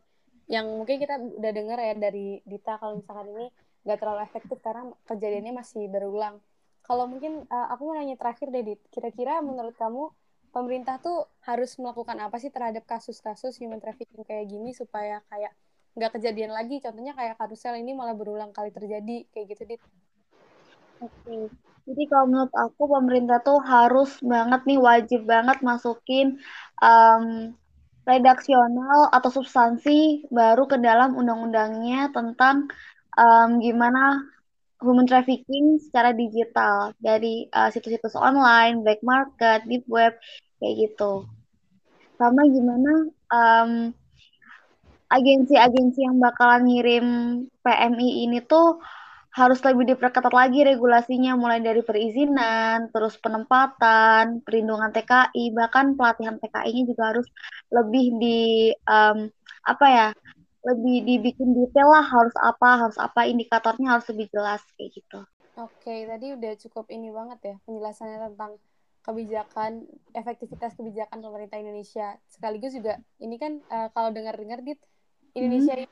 yang 0.51 0.67
mungkin 0.67 0.99
kita 0.99 1.15
udah 1.39 1.51
dengar 1.55 1.79
ya 1.79 1.95
dari 1.95 2.43
Dita 2.43 2.75
kalau 2.75 2.99
misalkan 2.99 3.31
ini 3.31 3.47
nggak 3.87 3.99
terlalu 3.99 4.19
efektif 4.27 4.57
karena 4.59 4.91
kejadiannya 5.07 5.53
masih 5.55 5.87
berulang. 5.87 6.43
Kalau 6.83 7.07
mungkin 7.07 7.47
uh, 7.47 7.67
aku 7.71 7.87
mau 7.87 7.95
nanya 7.95 8.19
terakhir 8.19 8.51
deh, 8.51 8.59
Dit. 8.59 8.83
Kira-kira 8.91 9.39
menurut 9.39 9.71
kamu 9.79 10.11
pemerintah 10.51 10.99
tuh 10.99 11.31
harus 11.47 11.79
melakukan 11.79 12.19
apa 12.19 12.35
sih 12.43 12.51
terhadap 12.51 12.83
kasus-kasus 12.83 13.55
human 13.63 13.79
trafficking 13.79 14.27
kayak 14.27 14.51
gini 14.51 14.75
supaya 14.75 15.23
kayak 15.31 15.55
nggak 15.93 16.11
kejadian 16.19 16.51
lagi. 16.53 16.81
Contohnya 16.81 17.13
kayak 17.13 17.37
karusel 17.37 17.77
ini 17.77 17.93
malah 17.93 18.17
berulang 18.17 18.51
kali 18.53 18.69
terjadi 18.73 19.25
kayak 19.33 19.45
gitu 19.53 19.63
dit. 19.75 19.81
Oke, 21.03 21.51
jadi 21.83 22.03
kalau 22.07 22.25
menurut 22.31 22.53
aku 22.55 22.83
pemerintah 22.87 23.43
tuh 23.43 23.59
harus 23.59 24.15
banget 24.23 24.63
nih 24.63 24.79
wajib 24.79 25.27
banget 25.27 25.59
masukin 25.59 26.39
um, 26.79 27.51
redaksional 28.07 29.11
atau 29.11 29.29
substansi 29.31 30.27
baru 30.31 30.63
ke 30.67 30.79
dalam 30.79 31.15
undang-undangnya 31.15 32.11
tentang 32.15 32.71
um, 33.19 33.59
gimana 33.59 34.23
human 34.79 35.07
trafficking 35.07 35.79
secara 35.79 36.15
digital. 36.15 36.95
Dari 36.99 37.51
uh, 37.51 37.67
situs-situs 37.67 38.15
online, 38.15 38.83
black 38.83 39.03
market, 39.03 39.67
deep 39.67 39.83
web, 39.91 40.15
kayak 40.63 40.87
gitu. 40.87 41.27
Sama 42.15 42.47
gimana 42.47 43.11
um, 43.27 43.71
agensi-agensi 45.13 45.99
yang 46.01 46.17
bakalan 46.17 46.65
ngirim 46.65 47.05
PMI 47.61 48.09
ini 48.25 48.41
tuh 48.41 48.81
harus 49.33 49.57
lebih 49.65 49.97
diperketat 49.97 50.29
lagi 50.29 50.61
regulasinya 50.61 51.33
mulai 51.33 51.57
dari 51.57 51.81
perizinan, 51.81 52.93
terus 52.93 53.17
penempatan, 53.17 54.45
perlindungan 54.45 54.93
TKI, 54.93 55.57
bahkan 55.57 55.97
pelatihan 55.97 56.37
TKI-nya 56.37 56.83
juga 56.85 57.03
harus 57.17 57.27
lebih 57.73 58.05
di 58.21 58.41
um, 58.85 59.25
apa 59.65 59.85
ya 59.89 60.07
lebih 60.63 61.03
dibikin 61.03 61.49
detail 61.57 61.91
lah 61.91 62.05
harus 62.05 62.35
apa 62.39 62.69
harus 62.87 62.97
apa 63.01 63.25
indikatornya 63.25 63.97
harus 63.97 64.05
lebih 64.13 64.29
jelas 64.29 64.61
kayak 64.77 65.01
gitu. 65.01 65.19
Oke, 65.57 66.05
tadi 66.05 66.37
udah 66.37 66.53
cukup 66.57 66.85
ini 66.93 67.09
banget 67.09 67.39
ya 67.41 67.55
penjelasannya 67.65 68.17
tentang 68.31 68.51
kebijakan 69.03 69.83
efektivitas 70.15 70.77
kebijakan 70.77 71.19
pemerintah 71.19 71.57
Indonesia. 71.59 72.15
Sekaligus 72.29 72.77
juga 72.77 73.01
ini 73.19 73.35
kan 73.41 73.59
uh, 73.67 73.89
kalau 73.91 74.13
dengar-dengar 74.15 74.61
dit 74.61 74.79
Indonesia 75.33 75.75
hmm. 75.75 75.89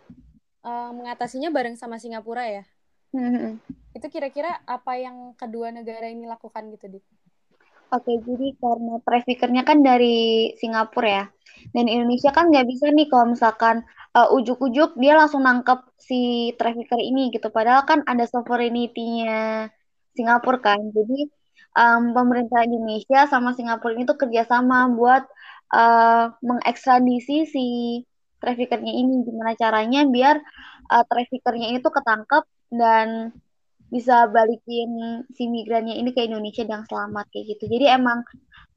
uh, 0.65 0.91
mengatasinya 0.93 1.50
bareng 1.50 1.75
sama 1.77 1.98
Singapura 1.98 2.45
ya. 2.48 2.63
Hmm. 3.12 3.60
Itu 3.91 4.07
kira-kira 4.07 4.63
apa 4.63 4.95
yang 4.95 5.36
kedua 5.36 5.74
negara 5.75 6.07
ini 6.07 6.24
lakukan 6.29 6.71
gitu 6.71 6.98
dit? 6.98 7.05
Oke, 7.91 8.15
jadi 8.24 8.55
karena 8.55 9.03
traffickernya 9.03 9.67
kan 9.67 9.83
dari 9.83 10.55
Singapura 10.55 11.10
ya, 11.12 11.25
dan 11.75 11.91
Indonesia 11.91 12.31
kan 12.31 12.48
nggak 12.48 12.63
bisa 12.63 12.88
nih 12.88 13.12
kalau 13.12 13.36
misalkan 13.36 13.83
uh, 14.15 14.31
ujuk-ujuk 14.31 14.95
dia 14.95 15.19
langsung 15.19 15.43
nangkep 15.43 15.91
si 16.00 16.55
trafficker 16.55 16.95
ini 17.03 17.36
gitu. 17.36 17.51
Padahal 17.51 17.83
kan 17.83 18.00
ada 18.07 18.24
sovereignty-nya 18.24 19.67
Singapura 20.15 20.63
kan. 20.63 20.79
Jadi 20.95 21.27
um, 21.75 22.15
pemerintah 22.15 22.63
Indonesia 22.63 23.27
sama 23.27 23.51
Singapura 23.60 23.91
ini 23.91 24.07
tuh 24.07 24.15
kerjasama 24.15 24.88
buat 24.95 25.27
uh, 25.75 26.31
mengekstradisi 26.39 27.43
si 27.43 27.67
traffickernya 28.41 28.93
ini. 28.98 29.21
Gimana 29.21 29.53
caranya 29.53 30.01
biar 30.10 30.41
uh, 30.89 31.05
traffickernya 31.05 31.69
ini 31.71 31.77
tuh 31.79 31.93
ketangkep 31.93 32.43
dan 32.74 33.29
bisa 33.91 34.25
balikin 34.31 35.21
si 35.36 35.51
migrannya 35.51 36.00
ini 36.00 36.15
ke 36.15 36.24
Indonesia 36.24 36.63
dengan 36.63 36.88
selamat 36.88 37.27
kayak 37.29 37.45
gitu. 37.55 37.69
Jadi 37.69 37.86
emang 37.91 38.24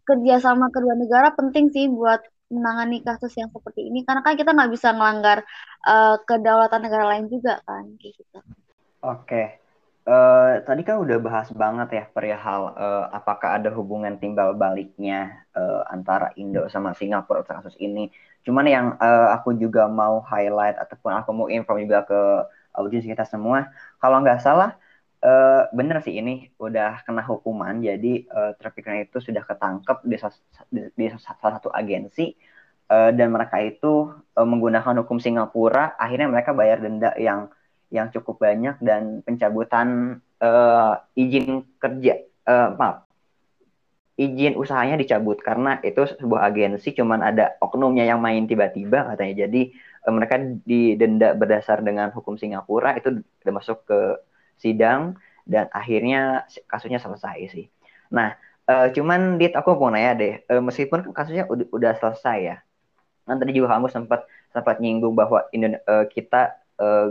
kerjasama 0.04 0.68
kedua 0.68 0.98
negara 0.98 1.32
penting 1.32 1.72
sih 1.72 1.88
buat 1.88 2.20
menangani 2.52 3.00
kasus 3.00 3.32
yang 3.40 3.48
seperti 3.48 3.88
ini 3.88 4.04
karena 4.04 4.20
kan 4.20 4.36
kita 4.36 4.52
nggak 4.52 4.72
bisa 4.74 4.92
melanggar 4.92 5.42
uh, 5.88 6.20
kedaulatan 6.28 6.80
negara 6.84 7.04
lain 7.16 7.26
juga 7.32 7.62
kan 7.64 7.88
kayak 7.96 8.14
gitu. 8.20 8.38
Oke. 9.00 9.64
Uh, 10.04 10.60
tadi 10.68 10.84
kan 10.84 11.00
udah 11.00 11.16
bahas 11.16 11.48
banget 11.56 11.96
ya 11.96 12.04
perihal 12.12 12.76
uh, 12.76 13.08
apakah 13.08 13.56
ada 13.56 13.72
hubungan 13.72 14.20
timbal 14.20 14.52
baliknya 14.52 15.48
uh, 15.56 15.80
antara 15.88 16.28
Indo 16.36 16.68
sama 16.68 16.92
Singapura 16.92 17.40
kasus 17.40 17.72
ini. 17.80 18.12
Cuman 18.44 18.68
yang 18.68 18.86
uh, 19.00 19.32
aku 19.32 19.56
juga 19.56 19.88
mau 19.88 20.20
highlight 20.20 20.76
ataupun 20.76 21.10
aku 21.16 21.30
mau 21.32 21.48
inform 21.48 21.88
juga 21.88 22.04
ke 22.04 22.20
audiens 22.76 23.08
kita 23.08 23.24
semua, 23.24 23.72
kalau 23.98 24.20
nggak 24.20 24.44
salah 24.44 24.76
uh, 25.24 25.62
bener 25.72 26.04
sih 26.04 26.20
ini 26.20 26.52
udah 26.60 27.02
kena 27.08 27.24
hukuman. 27.24 27.80
Jadi 27.80 28.28
uh, 28.28 28.52
trafficker 28.60 28.92
itu 29.00 29.18
sudah 29.18 29.42
ketangkep 29.42 29.98
di, 30.04 30.16
di, 30.70 30.80
di 30.92 31.04
salah 31.16 31.58
satu 31.58 31.72
agensi 31.72 32.36
uh, 32.92 33.10
dan 33.16 33.32
mereka 33.32 33.58
itu 33.64 34.12
uh, 34.12 34.46
menggunakan 34.46 35.00
hukum 35.02 35.16
Singapura. 35.18 35.96
Akhirnya 35.96 36.28
mereka 36.28 36.52
bayar 36.52 36.84
denda 36.84 37.16
yang 37.16 37.48
yang 37.88 38.10
cukup 38.10 38.42
banyak 38.42 38.76
dan 38.82 39.22
pencabutan 39.22 40.18
uh, 40.42 40.98
izin 41.14 41.62
kerja, 41.78 42.26
uh, 42.44 42.74
maaf, 42.74 43.06
izin 44.14 44.54
usahanya 44.54 44.94
dicabut 44.94 45.42
karena 45.42 45.82
itu 45.82 46.06
sebuah 46.06 46.46
agensi 46.46 46.94
cuman 46.94 47.18
ada 47.18 47.58
oknumnya 47.58 48.06
yang 48.06 48.22
main 48.22 48.46
tiba-tiba 48.46 49.10
katanya. 49.10 49.46
Jadi 49.46 49.74
uh, 50.06 50.12
mereka 50.14 50.38
didenda 50.62 51.34
berdasar 51.34 51.82
dengan 51.82 52.14
hukum 52.14 52.38
Singapura 52.38 52.94
itu 52.94 53.26
udah 53.42 53.52
masuk 53.52 53.82
ke 53.82 54.00
sidang 54.62 55.18
dan 55.50 55.66
akhirnya 55.74 56.46
kasusnya 56.70 57.02
selesai 57.02 57.50
sih. 57.50 57.66
Nah, 58.14 58.38
uh, 58.70 58.86
cuman 58.94 59.34
dit 59.42 59.50
aku 59.50 59.74
mau 59.74 59.90
nanya 59.90 60.12
deh, 60.14 60.34
uh, 60.46 60.62
meskipun 60.62 61.10
kasusnya 61.10 61.50
udah, 61.50 61.66
udah 61.74 61.92
selesai 61.98 62.38
ya, 62.38 62.56
kan 63.26 63.42
tadi 63.42 63.50
juga 63.50 63.74
kamu 63.74 63.90
sempat 63.90 64.30
sempat 64.54 64.78
nyinggung 64.78 65.18
bahwa 65.18 65.42
Indone 65.50 65.82
uh, 65.90 66.06
kita 66.06 66.62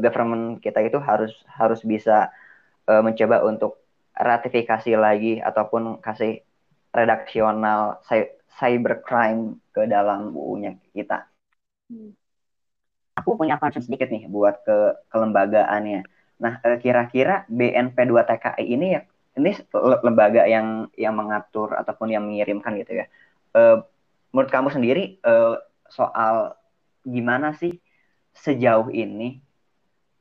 government 0.04 0.60
kita 0.60 0.84
itu 0.84 1.00
harus 1.00 1.32
harus 1.48 1.80
bisa 1.88 2.28
mencoba 2.84 3.48
untuk 3.48 3.80
ratifikasi 4.12 4.92
lagi 5.00 5.40
ataupun 5.40 6.04
kasih 6.04 6.44
redaksional 6.94 8.00
cybercrime 8.58 9.58
ke 9.74 9.90
dalam 9.90 10.32
UU-nya 10.32 10.78
kita. 10.94 11.26
Hmm. 11.90 12.14
Aku 13.18 13.38
punya 13.38 13.58
concern 13.58 13.82
sedikit 13.86 14.10
nih 14.10 14.30
buat 14.30 14.62
ke 14.66 14.78
kelembagaannya. 15.10 16.02
Nah, 16.42 16.54
eh, 16.66 16.78
kira-kira 16.82 17.46
BNP2TKI 17.50 18.66
ini 18.66 18.88
ya 18.98 19.02
ini 19.34 19.50
lembaga 20.06 20.46
yang 20.46 20.90
yang 20.94 21.18
mengatur 21.18 21.74
ataupun 21.74 22.14
yang 22.14 22.22
mengirimkan 22.26 22.78
gitu 22.78 23.02
ya. 23.02 23.06
Uh, 23.54 23.82
menurut 24.30 24.50
kamu 24.50 24.70
sendiri 24.70 25.18
uh, 25.26 25.58
soal 25.90 26.58
gimana 27.06 27.58
sih 27.58 27.82
sejauh 28.34 28.90
ini 28.94 29.42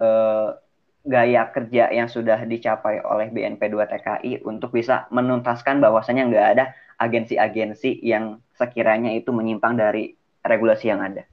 uh, 0.00 0.56
gaya 1.02 1.50
kerja 1.50 1.90
yang 1.90 2.06
sudah 2.06 2.46
dicapai 2.46 3.02
oleh 3.02 3.28
BNP2TKI 3.34 4.46
untuk 4.46 4.70
bisa 4.70 5.10
menuntaskan 5.10 5.82
bahwasannya 5.82 6.30
nggak 6.30 6.48
ada 6.58 6.64
agensi-agensi 7.02 7.98
yang 8.06 8.38
sekiranya 8.54 9.10
itu 9.10 9.34
menyimpang 9.34 9.74
dari 9.74 10.14
regulasi 10.46 10.94
yang 10.94 11.02
ada. 11.02 11.26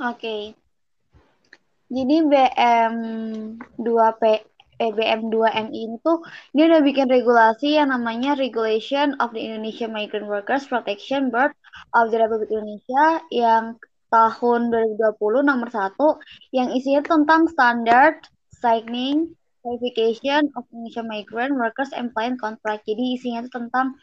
Oke. 0.00 0.56
Jadi 1.88 2.16
BM2P 2.24 4.22
eh, 4.78 4.92
BM2MI 4.94 5.74
ini 5.74 5.96
tuh 6.04 6.22
dia 6.54 6.70
udah 6.70 6.80
bikin 6.84 7.08
regulasi 7.10 7.80
yang 7.80 7.90
namanya 7.90 8.38
Regulation 8.38 9.16
of 9.18 9.34
the 9.34 9.42
Indonesian 9.42 9.90
Migrant 9.90 10.30
Workers 10.30 10.68
Protection 10.70 11.34
Board 11.34 11.52
of 11.96 12.12
the 12.14 12.18
Republic 12.20 12.52
Indonesia 12.52 13.24
yang 13.32 13.64
tahun 14.08 14.72
2020 14.72 15.44
nomor 15.44 15.68
1 15.68 16.56
yang 16.56 16.68
isinya 16.72 17.02
tentang 17.04 17.48
standard 17.50 18.16
signing 18.58 19.38
verification 19.62 20.48
of 20.54 20.64
Indonesian 20.70 21.06
migrant 21.10 21.54
workers 21.58 21.90
employment 21.92 22.40
contract. 22.40 22.86
Jadi 22.86 23.18
isinya 23.18 23.44
itu 23.44 23.50
tentang 23.52 23.98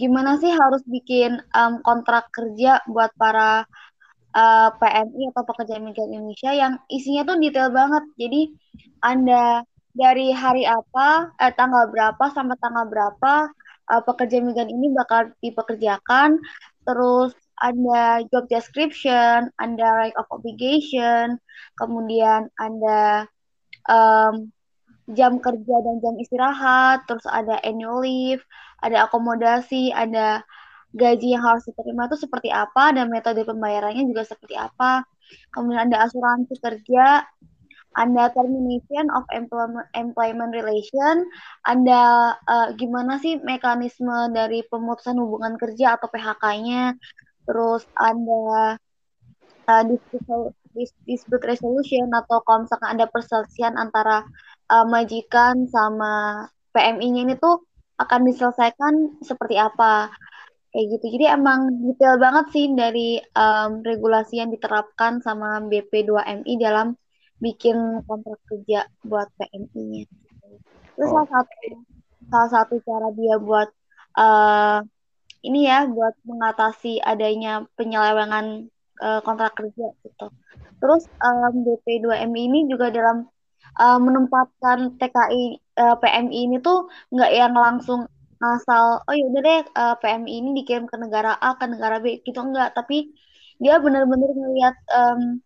gimana 0.00 0.40
sih 0.40 0.50
harus 0.50 0.82
bikin 0.88 1.38
um, 1.54 1.78
kontrak 1.86 2.26
kerja 2.34 2.82
buat 2.90 3.14
para 3.14 3.62
uh, 4.34 4.68
eh, 4.68 4.70
PMI 4.80 5.30
atau 5.30 5.44
pekerja 5.46 5.78
migran 5.78 6.10
Indonesia 6.10 6.50
yang 6.50 6.72
isinya 6.90 7.22
tuh 7.28 7.36
detail 7.38 7.70
banget. 7.70 8.04
Jadi 8.18 8.40
Anda 9.04 9.62
dari 9.94 10.34
hari 10.34 10.66
apa, 10.66 11.30
eh, 11.38 11.54
tanggal 11.54 11.90
berapa 11.94 12.24
sampai 12.34 12.58
tanggal 12.58 12.90
berapa 12.90 13.34
uh, 13.94 14.02
pekerja 14.02 14.42
migran 14.42 14.70
ini 14.70 14.90
bakal 14.90 15.30
dipekerjakan, 15.38 16.42
terus 16.82 17.32
ada 17.62 18.26
job 18.34 18.50
description, 18.50 19.46
ada 19.62 19.86
right 19.94 20.16
of 20.18 20.26
obligation, 20.34 21.38
kemudian 21.78 22.50
ada 22.58 23.30
um, 23.88 24.48
jam 25.12 25.36
kerja 25.36 25.76
dan 25.84 25.96
jam 26.00 26.14
istirahat, 26.16 27.04
terus 27.04 27.24
ada 27.28 27.60
annual 27.60 28.00
leave, 28.00 28.40
ada 28.80 29.04
akomodasi, 29.04 29.92
ada 29.92 30.40
gaji 30.94 31.34
yang 31.34 31.44
harus 31.44 31.66
diterima 31.68 32.06
itu 32.06 32.16
seperti 32.24 32.48
apa 32.54 32.94
dan 32.94 33.10
metode 33.10 33.42
pembayarannya 33.44 34.06
juga 34.08 34.24
seperti 34.24 34.56
apa. 34.56 35.04
Kemudian 35.52 35.90
ada 35.90 36.08
asuransi 36.08 36.54
kerja, 36.56 37.26
ada 37.94 38.24
termination 38.34 39.06
of 39.14 39.26
employment, 39.30 39.86
employment 39.94 40.50
relation, 40.54 41.26
ada 41.66 42.34
uh, 42.46 42.68
gimana 42.74 43.20
sih 43.22 43.38
mekanisme 43.42 44.32
dari 44.34 44.66
pemutusan 44.66 45.18
hubungan 45.20 45.54
kerja 45.60 45.98
atau 45.98 46.10
PHK-nya, 46.10 46.96
terus 47.46 47.86
ada 47.94 48.78
uh, 49.68 49.84
dispute 51.06 51.44
resolution 51.46 52.10
atau 52.10 52.42
kalau 52.42 52.66
misalkan 52.66 52.90
ada 52.98 53.06
perselisihan 53.06 53.78
antara 53.78 54.26
uh, 54.68 54.86
majikan 54.86 55.64
sama 55.70 56.46
PMI-nya 56.74 57.20
ini 57.30 57.34
tuh 57.38 57.62
akan 57.96 58.26
diselesaikan 58.26 59.22
seperti 59.22 59.54
apa 59.54 60.10
kayak 60.74 60.98
gitu. 60.98 61.06
Jadi 61.14 61.24
emang 61.30 61.70
detail 61.86 62.18
banget 62.18 62.46
sih 62.50 62.66
dari 62.74 63.22
um, 63.38 63.78
regulasi 63.86 64.42
yang 64.42 64.50
diterapkan 64.50 65.22
sama 65.22 65.62
BP2MI 65.70 66.52
dalam 66.58 66.98
bikin 67.38 68.02
kontrak 68.10 68.42
kerja 68.50 68.90
buat 69.06 69.30
PMI-nya. 69.38 70.10
Terus 70.98 71.08
oh. 71.10 71.22
salah 71.22 71.28
satu 71.30 71.54
salah 72.24 72.50
satu 72.50 72.74
cara 72.82 73.08
dia 73.14 73.36
buat 73.38 73.68
uh, 74.18 74.82
ini 75.44 75.68
ya 75.68 75.86
buat 75.86 76.16
mengatasi 76.24 76.98
adanya 77.04 77.68
penyelewengan 77.78 78.66
uh, 78.98 79.20
kontrak 79.22 79.54
kerja 79.54 79.94
gitu. 80.02 80.26
Terus 80.84 81.08
um, 81.24 81.64
BP2MI 81.64 82.42
ini 82.44 82.60
juga 82.68 82.92
dalam 82.92 83.24
uh, 83.80 83.96
menempatkan 83.96 85.00
TKI 85.00 85.64
uh, 85.80 85.96
PMI 85.96 86.38
ini 86.52 86.56
tuh 86.60 86.92
nggak 87.08 87.32
yang 87.32 87.56
langsung 87.56 88.04
asal 88.44 89.00
oh 89.08 89.14
ya 89.16 89.24
udah 89.32 89.40
deh 89.40 89.60
uh, 89.72 89.96
PMI 90.04 90.32
ini 90.44 90.50
dikirim 90.60 90.84
ke 90.84 91.00
negara 91.00 91.32
A 91.40 91.56
ke 91.56 91.64
negara 91.64 91.96
B 92.04 92.20
gitu 92.20 92.36
enggak 92.36 92.76
tapi 92.76 93.16
dia 93.56 93.80
benar-benar 93.80 94.28
ngelihat 94.36 94.76
um, 94.92 95.40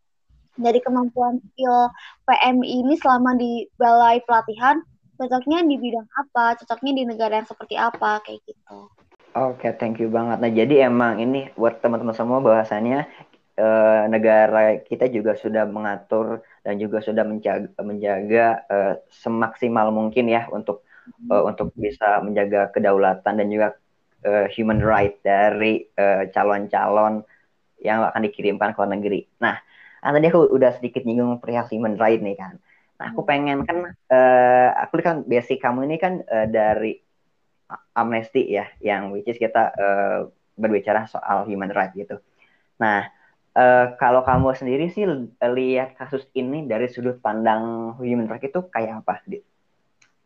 dari 0.58 0.82
kemampuan 0.82 1.38
skill 1.52 1.94
PMI 2.26 2.82
ini 2.82 2.94
selama 2.98 3.38
di 3.38 3.70
balai 3.78 4.18
pelatihan 4.26 4.82
cocoknya 5.14 5.62
di 5.62 5.78
bidang 5.78 6.08
apa 6.18 6.58
cocoknya 6.58 6.92
di 6.98 7.02
negara 7.06 7.38
yang 7.38 7.46
seperti 7.46 7.78
apa 7.78 8.18
kayak 8.26 8.42
gitu 8.42 8.90
Oke, 9.36 9.70
okay, 9.70 9.72
thank 9.76 10.00
you 10.00 10.08
banget. 10.08 10.40
Nah, 10.40 10.50
jadi 10.50 10.88
emang 10.88 11.20
ini 11.20 11.52
buat 11.54 11.84
teman-teman 11.84 12.16
semua 12.16 12.40
bahwasannya 12.40 13.06
eh, 13.58 14.02
negara 14.06 14.78
kita 14.86 15.10
juga 15.10 15.34
sudah 15.34 15.66
mengatur 15.66 16.46
dan 16.62 16.78
juga 16.78 17.02
sudah 17.02 17.26
menjaga, 17.26 17.74
menjaga 17.82 18.46
eh, 18.70 18.94
semaksimal 19.10 19.90
mungkin 19.90 20.30
ya 20.30 20.46
untuk 20.54 20.86
uh, 21.28 21.42
untuk 21.48 21.72
bisa 21.74 22.20
menjaga 22.20 22.68
kedaulatan 22.68 23.34
dan 23.40 23.48
juga 23.48 23.68
uh, 24.28 24.46
human 24.52 24.80
right 24.84 25.16
dari 25.24 25.88
calon 25.96 26.28
calon-calon 26.68 27.14
yang 27.82 28.02
akan 28.02 28.22
dikirimkan 28.26 28.74
ke 28.74 28.78
luar 28.78 28.90
negeri. 28.90 29.20
Nah, 29.38 29.56
nah, 30.02 30.10
tadi 30.10 30.26
aku 30.26 30.50
udah 30.50 30.70
sedikit 30.78 31.06
nyinggung 31.06 31.38
perihal 31.38 31.66
human 31.70 31.94
right 31.94 32.18
nih 32.18 32.34
kan. 32.34 32.58
Nah, 32.98 33.14
aku 33.14 33.22
hmm. 33.22 33.30
pengen 33.30 33.58
kan, 33.62 33.78
uh, 34.10 34.68
aku 34.82 34.98
kan 34.98 35.22
basic 35.22 35.62
kamu 35.62 35.86
ini 35.86 35.96
kan 36.02 36.22
uh, 36.26 36.46
dari 36.50 36.98
Amnesty 37.94 38.48
ya, 38.48 38.66
yang 38.82 39.14
which 39.14 39.28
is 39.30 39.38
kita 39.38 39.70
uh, 39.76 40.26
berbicara 40.58 41.06
soal 41.06 41.46
human 41.46 41.70
right 41.70 41.94
gitu. 41.94 42.18
Nah, 42.82 43.06
uh, 43.58 43.98
kalau 43.98 44.22
kamu 44.22 44.54
sendiri 44.54 44.86
sih 44.94 45.04
lihat 45.42 45.98
kasus 45.98 46.22
ini 46.38 46.64
dari 46.70 46.86
sudut 46.86 47.18
pandang 47.18 47.94
human 47.98 48.30
right 48.30 48.46
itu 48.46 48.62
kayak 48.70 49.02
apa? 49.02 49.18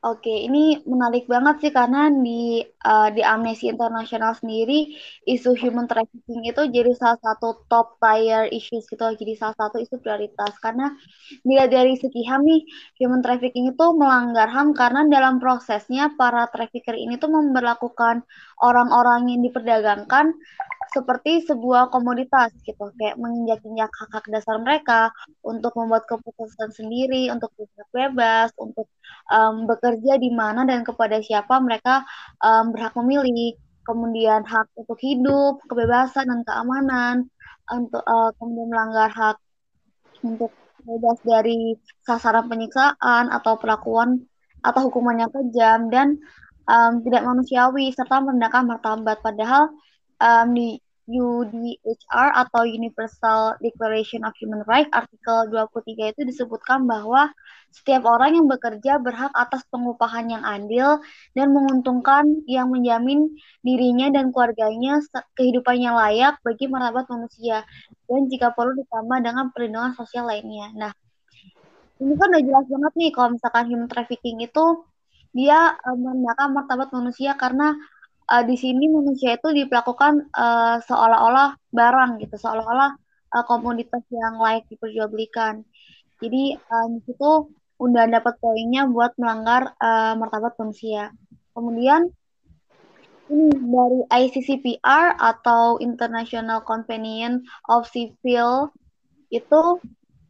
Oke, 0.03 0.35
ini 0.35 0.83
menarik 0.83 1.31
banget 1.31 1.63
sih 1.63 1.71
karena 1.71 2.11
di 2.11 2.59
uh, 2.59 3.07
di 3.15 3.23
Amnesty 3.23 3.71
International 3.71 4.35
sendiri 4.35 4.99
isu 5.31 5.55
human 5.55 5.87
trafficking 5.87 6.43
itu 6.43 6.59
jadi 6.75 6.91
salah 6.99 7.23
satu 7.23 7.63
top 7.71 8.03
tier 8.03 8.51
issues 8.51 8.83
gitu, 8.91 9.07
jadi 9.15 9.39
salah 9.39 9.55
satu 9.55 9.79
isu 9.79 10.03
prioritas 10.03 10.59
karena 10.59 10.91
bila 11.47 11.71
dari 11.71 11.95
segi 11.95 12.19
HAM 12.27 12.43
nih 12.43 12.67
human 12.99 13.23
trafficking 13.23 13.71
itu 13.71 13.87
melanggar 13.95 14.51
HAM 14.51 14.75
karena 14.75 15.07
dalam 15.07 15.39
prosesnya 15.39 16.11
para 16.19 16.51
trafficker 16.51 16.99
ini 16.99 17.15
tuh 17.23 17.31
memperlakukan 17.31 18.27
orang-orang 18.59 19.31
yang 19.31 19.47
diperdagangkan 19.47 20.35
seperti 20.93 21.43
sebuah 21.49 21.89
komoditas 21.89 22.53
gitu. 22.63 22.93
Kayak 23.01 23.17
menginjak-injak 23.19 23.91
hak-hak 23.91 24.25
dasar 24.29 24.57
mereka 24.61 25.11
untuk 25.43 25.73
membuat 25.75 26.05
keputusan 26.07 26.71
sendiri 26.73 27.33
untuk 27.33 27.53
bebas 27.91 28.53
untuk 28.61 28.87
um, 29.33 29.65
bekerja 29.65 30.21
di 30.21 30.31
mana 30.33 30.69
dan 30.69 30.85
kepada 30.85 31.19
siapa 31.25 31.59
mereka 31.59 32.05
um, 32.45 32.71
berhak 32.71 32.95
memilih. 33.01 33.57
Kemudian 33.83 34.47
hak 34.47 34.71
untuk 34.79 34.95
hidup 35.03 35.59
kebebasan 35.67 36.31
dan 36.31 36.47
keamanan 36.47 37.27
untuk 37.67 37.99
uh, 38.07 38.31
kemudian 38.39 38.71
melanggar 38.71 39.11
hak 39.11 39.37
untuk 40.23 40.55
bebas 40.87 41.19
dari 41.27 41.75
sasaran 42.07 42.47
penyiksaan 42.47 43.31
atau 43.31 43.59
perlakuan 43.59 44.23
atau 44.63 44.87
hukuman 44.87 45.19
yang 45.19 45.33
kejam 45.35 45.91
dan 45.91 46.15
um, 46.71 47.03
tidak 47.03 47.23
manusiawi 47.27 47.91
serta 47.91 48.23
merendahkan 48.23 48.67
martabat. 48.67 49.19
Padahal 49.19 49.75
um, 50.23 50.55
di 50.55 50.79
UDHR 51.11 52.31
atau 52.47 52.63
Universal 52.63 53.59
Declaration 53.59 54.23
of 54.23 54.39
Human 54.39 54.63
Rights 54.71 54.95
artikel 54.95 55.51
23 55.51 56.15
itu 56.15 56.23
disebutkan 56.23 56.87
bahwa 56.87 57.35
setiap 57.75 58.07
orang 58.07 58.39
yang 58.39 58.47
bekerja 58.47 59.03
berhak 59.03 59.35
atas 59.35 59.67
pengupahan 59.67 60.31
yang 60.31 60.45
adil 60.47 61.03
dan 61.35 61.51
menguntungkan 61.51 62.47
yang 62.47 62.71
menjamin 62.71 63.35
dirinya 63.67 64.15
dan 64.15 64.31
keluarganya 64.31 65.03
kehidupan 65.35 65.83
yang 65.83 65.99
layak 65.99 66.39
bagi 66.47 66.71
martabat 66.71 67.11
manusia 67.11 67.67
dan 68.07 68.31
jika 68.31 68.55
perlu 68.55 68.79
ditambah 68.79 69.19
dengan 69.27 69.51
perlindungan 69.51 69.93
sosial 69.99 70.31
lainnya. 70.31 70.71
Nah, 70.77 70.93
ini 71.99 72.15
kan 72.15 72.31
udah 72.31 72.43
jelas 72.47 72.67
banget 72.71 72.93
nih 72.95 73.11
kalau 73.11 73.29
misalkan 73.35 73.65
human 73.67 73.89
trafficking 73.91 74.39
itu 74.39 74.65
dia 75.33 75.75
uh, 75.81 75.97
merendahkan 75.97 76.49
martabat 76.53 76.89
manusia 76.93 77.35
karena 77.41 77.75
uh, 78.33 78.45
di 78.49 78.57
sini 78.57 78.89
manusia 78.89 79.37
itu 79.37 79.53
diperlakukan 79.53 80.33
uh, 80.33 80.81
seolah-olah 80.89 81.61
barang 81.69 82.11
gitu, 82.25 82.41
seolah-olah 82.41 82.97
uh, 83.37 83.45
komoditas 83.45 84.01
yang 84.09 84.41
layak 84.41 84.65
diperjualbelikan. 84.73 85.61
Jadi 86.25 86.57
um, 86.73 87.03
itu 87.05 87.53
udah 87.77 88.05
dapat 88.09 88.39
poinnya 88.41 88.89
buat 88.89 89.13
melanggar 89.21 89.77
uh, 89.77 90.17
martabat 90.17 90.57
manusia. 90.57 91.13
Kemudian 91.53 92.09
ini 93.29 93.53
dari 93.53 94.01
ICCPR 94.09 95.19
atau 95.19 95.81
International 95.83 96.65
Companion 96.65 97.43
of 97.69 97.89
Civil 97.91 98.71
itu 99.33 99.81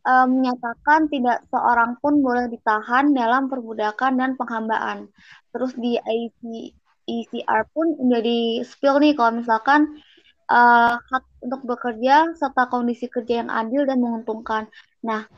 um, 0.06 0.26
menyatakan 0.30 1.10
tidak 1.10 1.42
seorang 1.50 1.98
pun 1.98 2.22
boleh 2.22 2.46
ditahan 2.48 3.10
dalam 3.10 3.50
perbudakan 3.50 4.18
dan 4.18 4.30
penghambaan. 4.38 5.10
Terus 5.50 5.74
di 5.74 5.98
IC, 5.98 6.72
ECR 7.20 7.68
pun 7.74 7.92
udah 7.98 8.20
di 8.24 8.64
spill 8.64 8.96
nih 9.02 9.12
kalau 9.12 9.42
misalkan 9.42 10.00
uh, 10.48 10.96
hak 10.96 11.24
untuk 11.44 11.62
bekerja 11.66 12.32
serta 12.38 12.72
kondisi 12.72 13.06
kerja 13.12 13.44
yang 13.44 13.50
adil 13.52 13.84
dan 13.84 14.00
menguntungkan. 14.00 14.68
Nah, 15.04 15.28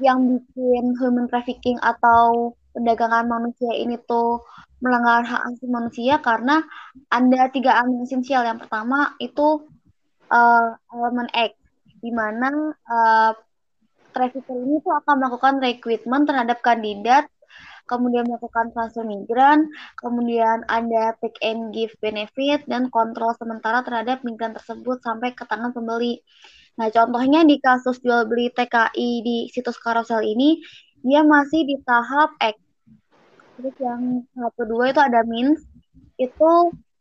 yang 0.00 0.24
bikin 0.24 0.96
human 0.96 1.28
trafficking 1.28 1.76
atau 1.80 2.56
perdagangan 2.72 3.26
manusia 3.28 3.72
ini 3.76 4.00
tuh 4.08 4.40
melanggar 4.80 5.26
hak 5.28 5.52
asasi 5.52 5.68
manusia 5.68 6.14
karena 6.24 6.64
ada 7.12 7.52
tiga 7.52 7.76
elemen 7.84 8.08
esensial. 8.08 8.42
Yang 8.48 8.64
pertama 8.66 9.12
itu 9.20 9.68
uh, 10.32 10.66
elemen 10.96 11.28
X, 11.36 11.52
di 12.00 12.10
mana 12.14 12.72
uh, 12.88 13.32
trafficker 14.10 14.56
ini 14.56 14.80
tuh 14.80 14.96
akan 15.04 15.14
melakukan 15.20 15.54
recruitment 15.60 16.24
terhadap 16.26 16.58
kandidat 16.64 17.28
kemudian 17.90 18.30
melakukan 18.30 18.70
transfer 18.70 19.02
migran, 19.02 19.66
kemudian 19.98 20.62
ada 20.70 21.18
take 21.18 21.42
and 21.42 21.74
give 21.74 21.90
benefit, 21.98 22.62
dan 22.70 22.86
kontrol 22.94 23.34
sementara 23.34 23.82
terhadap 23.82 24.22
migran 24.22 24.54
tersebut 24.54 25.02
sampai 25.02 25.34
ke 25.34 25.42
tangan 25.42 25.74
pembeli. 25.74 26.22
Nah, 26.78 26.86
contohnya 26.94 27.42
di 27.42 27.58
kasus 27.58 27.98
jual 27.98 28.30
beli 28.30 28.54
TKI 28.54 29.10
di 29.26 29.36
situs 29.50 29.74
carousel 29.82 30.22
ini, 30.22 30.62
dia 31.02 31.26
masih 31.26 31.66
di 31.66 31.76
tahap 31.82 32.38
X. 32.38 32.56
Terus 33.58 33.76
yang 33.82 34.22
tahap 34.30 34.54
kedua 34.54 34.94
itu 34.94 35.00
ada 35.02 35.20
means, 35.26 35.60
itu 36.16 36.52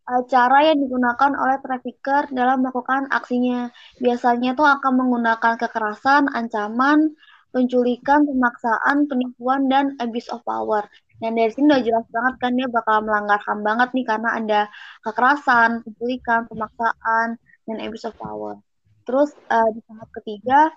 uh, 0.10 0.23
cara 0.25 0.73
yang 0.73 0.82
digunakan 0.82 1.32
oleh 1.38 1.58
trafficker 1.62 2.28
dalam 2.34 2.65
melakukan 2.65 3.08
aksinya. 3.13 3.69
Biasanya 4.02 4.58
itu 4.58 4.65
akan 4.65 4.93
menggunakan 5.06 5.54
kekerasan, 5.56 6.28
ancaman, 6.34 7.13
penculikan, 7.49 8.25
pemaksaan, 8.25 9.09
penipuan, 9.09 9.65
dan 9.67 9.97
abuse 9.97 10.29
of 10.29 10.41
power. 10.45 10.85
Dan 11.19 11.35
dari 11.35 11.51
sini 11.51 11.67
udah 11.67 11.83
jelas 11.83 12.05
banget 12.07 12.33
kan 12.39 12.51
dia 12.55 12.67
bakal 12.71 13.03
melanggar 13.03 13.39
HAM 13.43 13.59
banget 13.59 13.89
nih 13.91 14.05
karena 14.07 14.29
ada 14.39 14.62
kekerasan, 15.03 15.83
penculikan, 15.83 16.47
pemaksaan, 16.47 17.27
dan 17.67 17.77
abuse 17.83 18.07
of 18.07 18.15
power. 18.15 18.55
Terus 19.03 19.35
uh, 19.51 19.69
di 19.75 19.81
tahap 19.83 20.09
ketiga 20.21 20.71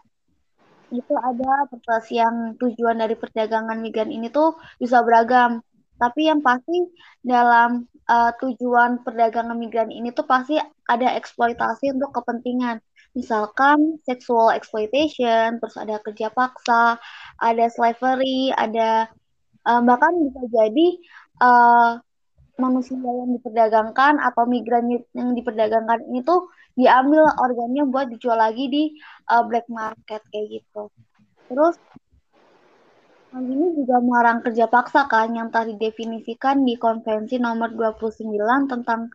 itu 0.92 1.14
ada 1.16 1.64
purpose 1.70 2.12
yang 2.12 2.58
tujuan 2.60 3.00
dari 3.00 3.16
perdagangan 3.16 3.80
migran 3.80 4.10
ini 4.12 4.28
tuh 4.28 4.58
bisa 4.76 5.00
beragam. 5.00 5.62
Tapi 5.96 6.26
yang 6.26 6.42
pasti 6.42 6.90
dalam 7.22 7.86
uh, 8.10 8.32
tujuan 8.42 9.06
perdagangan 9.06 9.54
migran 9.54 9.94
ini 9.94 10.10
tuh 10.10 10.26
pasti 10.26 10.58
ada 10.88 11.14
eksploitasi 11.16 11.94
untuk 11.94 12.10
kepentingan 12.12 12.82
misalkan 13.12 14.00
sexual 14.08 14.52
exploitation, 14.52 15.60
terus 15.60 15.76
ada 15.76 16.00
kerja 16.00 16.32
paksa, 16.32 16.96
ada 17.36 17.64
slavery, 17.68 18.52
ada 18.56 19.08
uh, 19.68 19.80
bahkan 19.84 20.12
bisa 20.28 20.42
jadi 20.48 20.86
uh, 21.40 21.90
manusia 22.60 22.96
yang 22.96 23.32
diperdagangkan 23.36 24.20
atau 24.20 24.44
migran 24.44 24.86
yang 25.16 25.32
diperdagangkan 25.32 26.04
ini 26.08 26.20
tuh 26.24 26.48
diambil 26.76 27.24
organnya 27.40 27.84
buat 27.88 28.08
dijual 28.12 28.38
lagi 28.38 28.68
di 28.68 28.82
uh, 29.28 29.44
black 29.44 29.68
market 29.68 30.20
kayak 30.32 30.60
gitu. 30.60 30.88
Terus 31.48 31.76
ini 33.32 33.72
juga 33.72 33.96
melarang 34.04 34.44
kerja 34.44 34.68
paksa 34.68 35.08
kan 35.08 35.32
yang 35.32 35.48
tadi 35.48 35.72
didefinisikan 35.76 36.68
di 36.68 36.76
konvensi 36.76 37.40
nomor 37.40 37.72
29 37.72 38.28
tentang 38.68 39.08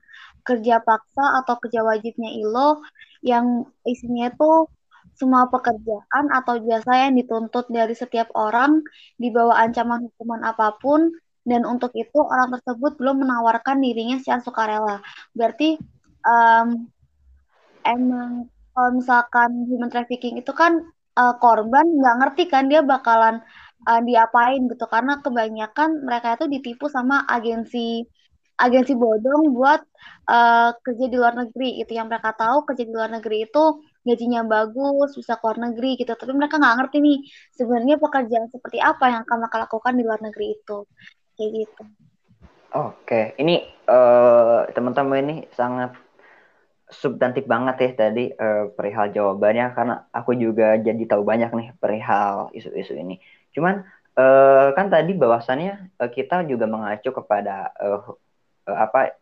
kerja 0.48 0.80
paksa 0.80 1.44
atau 1.44 1.56
kerja 1.60 1.84
wajibnya 1.84 2.30
ILO 2.32 2.80
yang 3.20 3.68
isinya 3.84 4.32
itu 4.32 4.72
semua 5.18 5.50
pekerjaan 5.50 6.26
atau 6.30 6.62
jasa 6.62 7.10
yang 7.10 7.14
dituntut 7.18 7.66
dari 7.74 7.98
setiap 7.98 8.30
orang 8.38 8.86
di 9.18 9.34
bawah 9.34 9.58
ancaman 9.58 10.08
hukuman 10.08 10.42
apa 10.46 10.78
pun 10.78 11.10
dan 11.48 11.64
untuk 11.64 11.92
itu 11.98 12.20
orang 12.22 12.54
tersebut 12.60 13.00
belum 13.02 13.24
menawarkan 13.26 13.82
dirinya 13.82 14.20
secara 14.22 14.42
sukarela. 14.44 14.98
Berarti 15.34 15.80
um, 16.28 16.86
emang 17.88 18.52
kalau 18.76 18.92
misalkan 18.94 19.66
human 19.66 19.90
trafficking 19.90 20.38
itu 20.38 20.52
kan 20.54 20.86
uh, 21.18 21.34
korban 21.42 21.88
nggak 21.88 22.16
ngerti 22.22 22.44
kan 22.52 22.70
dia 22.70 22.86
bakalan 22.86 23.42
uh, 23.90 24.02
diapain 24.04 24.62
gitu 24.70 24.86
karena 24.86 25.24
kebanyakan 25.24 26.04
mereka 26.06 26.38
itu 26.38 26.46
ditipu 26.52 26.86
sama 26.92 27.26
agensi 27.26 28.06
agensi 28.58 28.98
bodong 28.98 29.54
buat 29.54 29.86
uh, 30.26 30.74
kerja 30.82 31.06
di 31.06 31.16
luar 31.16 31.38
negeri 31.38 31.78
itu 31.78 31.94
yang 31.94 32.10
mereka 32.10 32.34
tahu 32.34 32.66
kerja 32.66 32.84
di 32.84 32.94
luar 32.94 33.14
negeri 33.14 33.46
itu 33.46 33.64
gajinya 34.02 34.42
bagus 34.50 35.14
bisa 35.14 35.38
keluar 35.38 35.62
negeri 35.62 35.96
gitu. 36.02 36.12
Tapi 36.18 36.34
mereka 36.34 36.58
nggak 36.58 36.76
ngerti 36.82 36.98
nih 37.00 37.18
sebenarnya 37.54 37.96
pekerjaan 38.02 38.50
seperti 38.50 38.82
apa 38.82 39.14
yang 39.14 39.22
akan 39.30 39.38
mereka 39.46 39.58
lakukan 39.70 39.94
di 39.94 40.04
luar 40.04 40.20
negeri 40.26 40.58
itu. 40.58 40.78
Kayak 41.38 41.50
gitu. 41.54 41.84
Oke 42.74 43.22
ini 43.38 43.62
uh, 43.88 44.66
teman-teman 44.74 45.22
ini 45.22 45.36
sangat 45.54 45.94
substantif 46.88 47.44
banget 47.46 47.76
ya 47.84 47.90
tadi 48.10 48.34
uh, 48.34 48.74
perihal 48.74 49.14
jawabannya. 49.14 49.66
Karena 49.78 49.96
aku 50.10 50.34
juga 50.34 50.82
jadi 50.82 51.04
tahu 51.06 51.22
banyak 51.22 51.54
nih 51.54 51.68
perihal 51.78 52.50
isu-isu 52.58 52.98
ini. 52.98 53.22
Cuman 53.54 53.86
uh, 54.18 54.74
kan 54.74 54.90
tadi 54.90 55.14
bahwasannya 55.14 55.94
uh, 56.02 56.10
kita 56.10 56.42
juga 56.50 56.66
mengacu 56.66 57.14
kepada 57.14 57.70
uh, 57.78 58.18
uh, 58.68 58.78
apa 58.78 59.16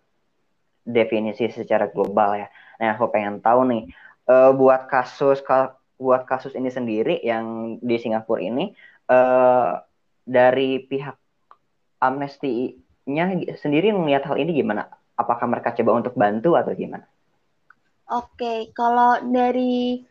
definisi 0.86 1.50
secara 1.50 1.90
global 1.90 2.38
ya. 2.38 2.48
Nah, 2.82 2.98
aku 2.98 3.10
pengen 3.10 3.42
tahu 3.42 3.66
nih 3.70 3.84
uh, 4.30 4.52
buat 4.54 4.90
kasus 4.90 5.42
ka, 5.42 5.78
buat 5.98 6.28
kasus 6.28 6.54
ini 6.54 6.70
sendiri 6.70 7.22
yang 7.24 7.78
di 7.82 7.96
Singapura 7.98 8.42
ini 8.42 8.74
uh, 9.10 9.82
dari 10.26 10.82
pihak 10.84 11.16
Amnesty-nya 12.02 13.34
sendiri 13.58 13.90
melihat 13.96 14.30
hal 14.30 14.38
ini 14.38 14.62
gimana? 14.62 14.92
Apakah 15.16 15.48
mereka 15.48 15.72
coba 15.74 16.04
untuk 16.04 16.14
bantu 16.14 16.60
atau 16.60 16.76
gimana? 16.76 17.08
Oke, 18.06 18.70
kalau 18.78 19.18
dari 19.26 20.06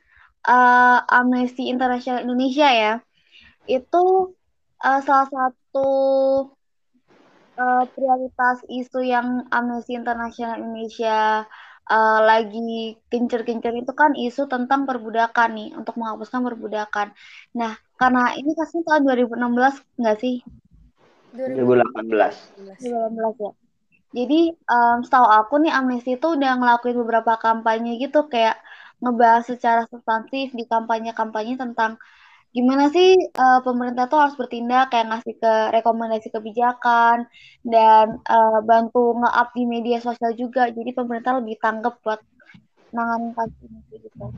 uh, 0.48 0.98
Amnesty 1.06 1.70
International 1.70 2.24
Indonesia 2.26 2.66
ya, 2.66 2.94
itu 3.70 4.34
uh, 4.82 5.00
salah 5.04 5.28
satu 5.30 5.88
uh, 7.58 7.84
prioritas 7.90 8.62
isu 8.66 9.00
yang 9.04 9.46
Amnesty 9.50 9.94
International 9.98 10.58
Indonesia 10.58 11.46
uh, 11.90 12.20
lagi 12.24 12.96
gencer-gencer 13.08 13.74
itu 13.76 13.92
kan 13.92 14.16
isu 14.16 14.48
tentang 14.48 14.88
perbudakan 14.88 15.50
nih 15.56 15.68
untuk 15.76 15.98
menghapuskan 16.00 16.40
perbudakan. 16.42 17.12
Nah, 17.56 17.76
karena 18.00 18.34
ini 18.34 18.52
kasusnya 18.56 18.82
tahun 18.86 19.02
2016 19.30 20.00
nggak 20.00 20.18
sih? 20.20 20.36
2018. 21.34 22.78
2018 22.78 23.42
ya. 23.42 23.52
Jadi 24.14 24.40
um, 24.70 25.02
setahu 25.02 25.26
aku 25.26 25.58
nih 25.58 25.74
Amnesty 25.74 26.14
itu 26.14 26.38
udah 26.38 26.54
ngelakuin 26.54 26.94
beberapa 27.02 27.34
kampanye 27.34 27.98
gitu 27.98 28.30
kayak 28.30 28.62
ngebahas 29.02 29.42
secara 29.42 29.90
substantif 29.90 30.54
di 30.54 30.62
kampanye-kampanye 30.70 31.58
tentang 31.58 31.98
gimana 32.54 32.86
sih 32.94 33.18
uh, 33.18 33.60
pemerintah 33.66 34.06
tuh 34.06 34.22
harus 34.22 34.38
bertindak 34.38 34.94
kayak 34.94 35.10
ngasih 35.10 35.34
ke 35.42 35.52
rekomendasi 35.74 36.30
kebijakan 36.30 37.26
dan 37.66 38.22
uh, 38.30 38.62
bantu 38.62 39.18
nge-up 39.18 39.50
di 39.58 39.66
media 39.66 39.98
sosial 39.98 40.38
juga 40.38 40.70
jadi 40.70 40.94
pemerintah 40.94 41.42
lebih 41.42 41.58
tanggap 41.58 41.98
buat 42.06 42.22
nanganin 42.94 43.34
kasus 43.34 43.58
ini 43.58 43.98
gitu. 43.98 44.30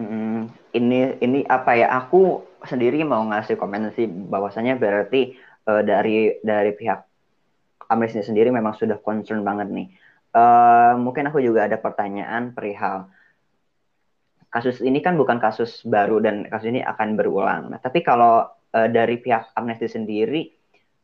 Hmm, 0.00 0.48
ini 0.72 1.20
ini 1.20 1.44
apa 1.44 1.76
ya? 1.76 1.92
Aku 2.00 2.40
sendiri 2.64 3.04
mau 3.04 3.20
ngasih 3.20 3.60
komen 3.60 3.92
sih 3.92 4.08
bahwasanya 4.08 4.80
berarti 4.80 5.36
uh, 5.68 5.84
dari 5.84 6.40
dari 6.40 6.72
pihak 6.72 7.04
Amnesty 7.92 8.24
sendiri 8.24 8.48
memang 8.48 8.72
sudah 8.72 8.96
concern 8.96 9.44
banget 9.44 9.68
nih. 9.68 9.88
Uh, 10.32 10.96
mungkin 10.96 11.28
aku 11.28 11.44
juga 11.44 11.68
ada 11.68 11.76
pertanyaan 11.76 12.56
perihal 12.56 13.12
kasus 14.48 14.80
ini 14.80 15.04
kan 15.04 15.16
bukan 15.20 15.36
kasus 15.38 15.84
baru 15.84 16.20
dan 16.24 16.48
kasus 16.48 16.72
ini 16.72 16.80
akan 16.80 17.14
berulang. 17.14 17.68
Nah, 17.72 17.80
tapi 17.80 18.00
kalau 18.00 18.48
uh, 18.48 18.88
dari 18.88 19.20
pihak 19.20 19.52
Amnesty 19.52 19.88
sendiri, 19.88 20.48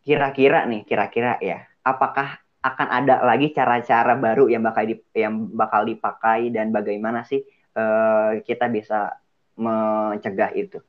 kira-kira 0.04 0.64
nih, 0.64 0.84
kira-kira 0.88 1.36
ya, 1.40 1.64
apakah 1.84 2.40
akan 2.64 2.88
ada 2.88 3.20
lagi 3.20 3.52
cara-cara 3.52 4.16
baru 4.16 4.48
yang 4.48 4.64
bakal 4.64 4.88
di, 4.88 4.96
yang 5.12 5.52
bakal 5.52 5.84
dipakai 5.84 6.48
dan 6.48 6.72
bagaimana 6.72 7.20
sih 7.28 7.44
uh, 7.76 8.40
kita 8.40 8.72
bisa 8.72 9.20
mencegah 9.60 10.50
itu? 10.56 10.80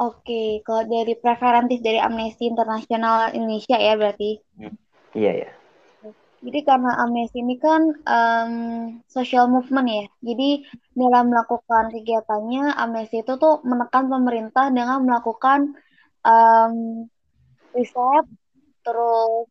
Oke, 0.00 0.64
kalau 0.64 0.84
dari 0.88 1.12
preferentif 1.16 1.84
dari 1.84 2.00
Amnesty 2.00 2.48
Internasional 2.48 3.36
Indonesia 3.36 3.76
ya 3.76 3.96
berarti. 3.96 4.40
Hmm. 4.56 4.76
Iya 5.12 5.32
ya. 5.44 5.50
Jadi 6.40 6.58
karena 6.64 6.96
Amnesty 7.04 7.44
ini 7.44 7.60
kan 7.60 7.82
um, 8.08 8.54
social 9.04 9.44
movement 9.52 9.88
ya. 9.92 10.04
Jadi 10.24 10.64
dalam 10.96 11.28
melakukan 11.28 11.92
kegiatannya 11.92 12.72
Amnesty 12.80 13.20
itu 13.20 13.36
tuh 13.36 13.60
menekan 13.60 14.08
pemerintah 14.08 14.72
dengan 14.72 15.04
melakukan 15.04 15.76
um, 16.24 17.04
riset, 17.76 18.24
terus 18.80 19.46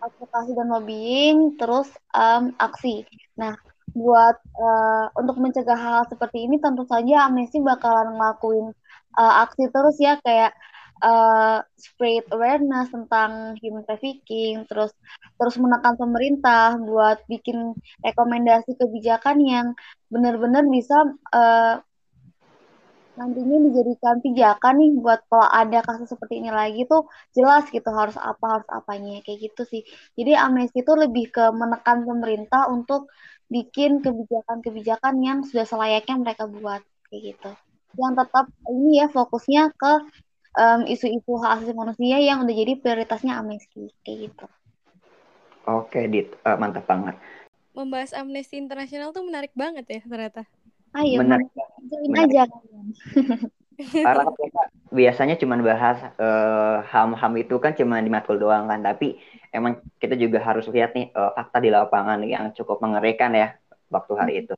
advokasi 0.00 0.50
dan 0.56 0.68
lobbying, 0.72 1.60
terus 1.60 1.88
um, 2.16 2.56
aksi. 2.56 3.04
Nah, 3.36 3.52
buat 3.92 4.36
uh, 4.56 5.06
untuk 5.20 5.36
mencegah 5.36 5.76
hal 5.76 6.02
seperti 6.08 6.48
ini 6.48 6.56
tentu 6.64 6.88
saja 6.88 7.28
Amnesty 7.28 7.60
bakalan 7.60 8.16
ngelakuin 8.16 8.72
uh, 9.20 9.34
aksi 9.44 9.68
terus 9.68 9.96
ya 10.00 10.16
kayak 10.24 10.56
uh, 11.02 11.60
spread 11.74 12.24
awareness 12.30 12.88
tentang 12.94 13.58
human 13.58 13.82
trafficking, 13.84 14.64
terus 14.70 14.94
terus 15.36 15.54
menekan 15.58 15.98
pemerintah 15.98 16.78
buat 16.78 17.20
bikin 17.26 17.74
rekomendasi 18.00 18.78
kebijakan 18.78 19.36
yang 19.42 19.66
benar-benar 20.08 20.62
bisa 20.70 20.96
uh, 21.34 21.82
nantinya 23.12 23.68
dijadikan 23.68 24.24
pijakan 24.24 24.74
nih 24.80 24.90
buat 24.96 25.20
kalau 25.28 25.44
ada 25.44 25.84
kasus 25.84 26.08
seperti 26.08 26.40
ini 26.40 26.48
lagi 26.48 26.88
tuh 26.88 27.04
jelas 27.36 27.68
gitu 27.68 27.84
harus 27.92 28.16
apa 28.16 28.58
harus 28.58 28.68
apanya 28.72 29.20
kayak 29.20 29.52
gitu 29.52 29.62
sih. 29.68 29.82
Jadi 30.16 30.32
Amnesty 30.32 30.80
itu 30.80 30.92
lebih 30.96 31.28
ke 31.28 31.44
menekan 31.52 32.08
pemerintah 32.08 32.72
untuk 32.72 33.12
bikin 33.52 34.00
kebijakan-kebijakan 34.00 35.14
yang 35.20 35.38
sudah 35.44 35.68
selayaknya 35.68 36.16
mereka 36.24 36.48
buat 36.48 36.80
kayak 37.12 37.36
gitu. 37.36 37.50
Yang 38.00 38.24
tetap 38.24 38.46
ini 38.72 39.04
ya 39.04 39.06
fokusnya 39.12 39.62
ke 39.76 39.92
um, 40.56 40.80
isu-isu 40.88 41.32
hak 41.40 41.60
asasi 41.60 41.72
manusia 41.72 42.16
yang 42.20 42.44
udah 42.44 42.54
jadi 42.54 42.72
prioritasnya 42.80 43.38
Amnesty 43.38 43.92
kayak 44.04 44.18
gitu. 44.30 44.46
Oke, 45.68 46.10
Dit, 46.10 46.34
uh, 46.42 46.58
mantap 46.58 46.84
banget. 46.90 47.14
Membahas 47.72 48.12
Amnesty 48.12 48.58
Internasional 48.58 49.14
tuh 49.14 49.24
menarik 49.24 49.54
banget 49.54 49.86
ya 49.88 50.00
ternyata. 50.04 50.42
Ayo, 50.92 51.24
menarik. 51.24 51.48
join 51.88 52.12
aja 52.18 52.44
kalian. 52.52 52.86
Karena 53.82 54.28
kita 54.36 54.62
biasanya 54.92 55.34
cuma 55.40 55.56
bahas 55.64 55.98
uh, 56.20 56.84
ham-ham 56.84 57.32
itu 57.40 57.56
kan 57.56 57.72
cuma 57.72 57.98
di 58.04 58.12
matkul 58.12 58.36
doang 58.36 58.68
kan, 58.68 58.84
tapi 58.84 59.16
emang 59.50 59.80
kita 59.96 60.14
juga 60.20 60.44
harus 60.44 60.68
lihat 60.68 60.92
nih 60.92 61.08
uh, 61.16 61.32
fakta 61.32 61.58
di 61.64 61.72
lapangan 61.72 62.20
yang 62.28 62.52
cukup 62.52 62.84
mengerikan 62.84 63.32
ya 63.32 63.56
waktu 63.88 64.12
hari 64.12 64.34
itu. 64.44 64.54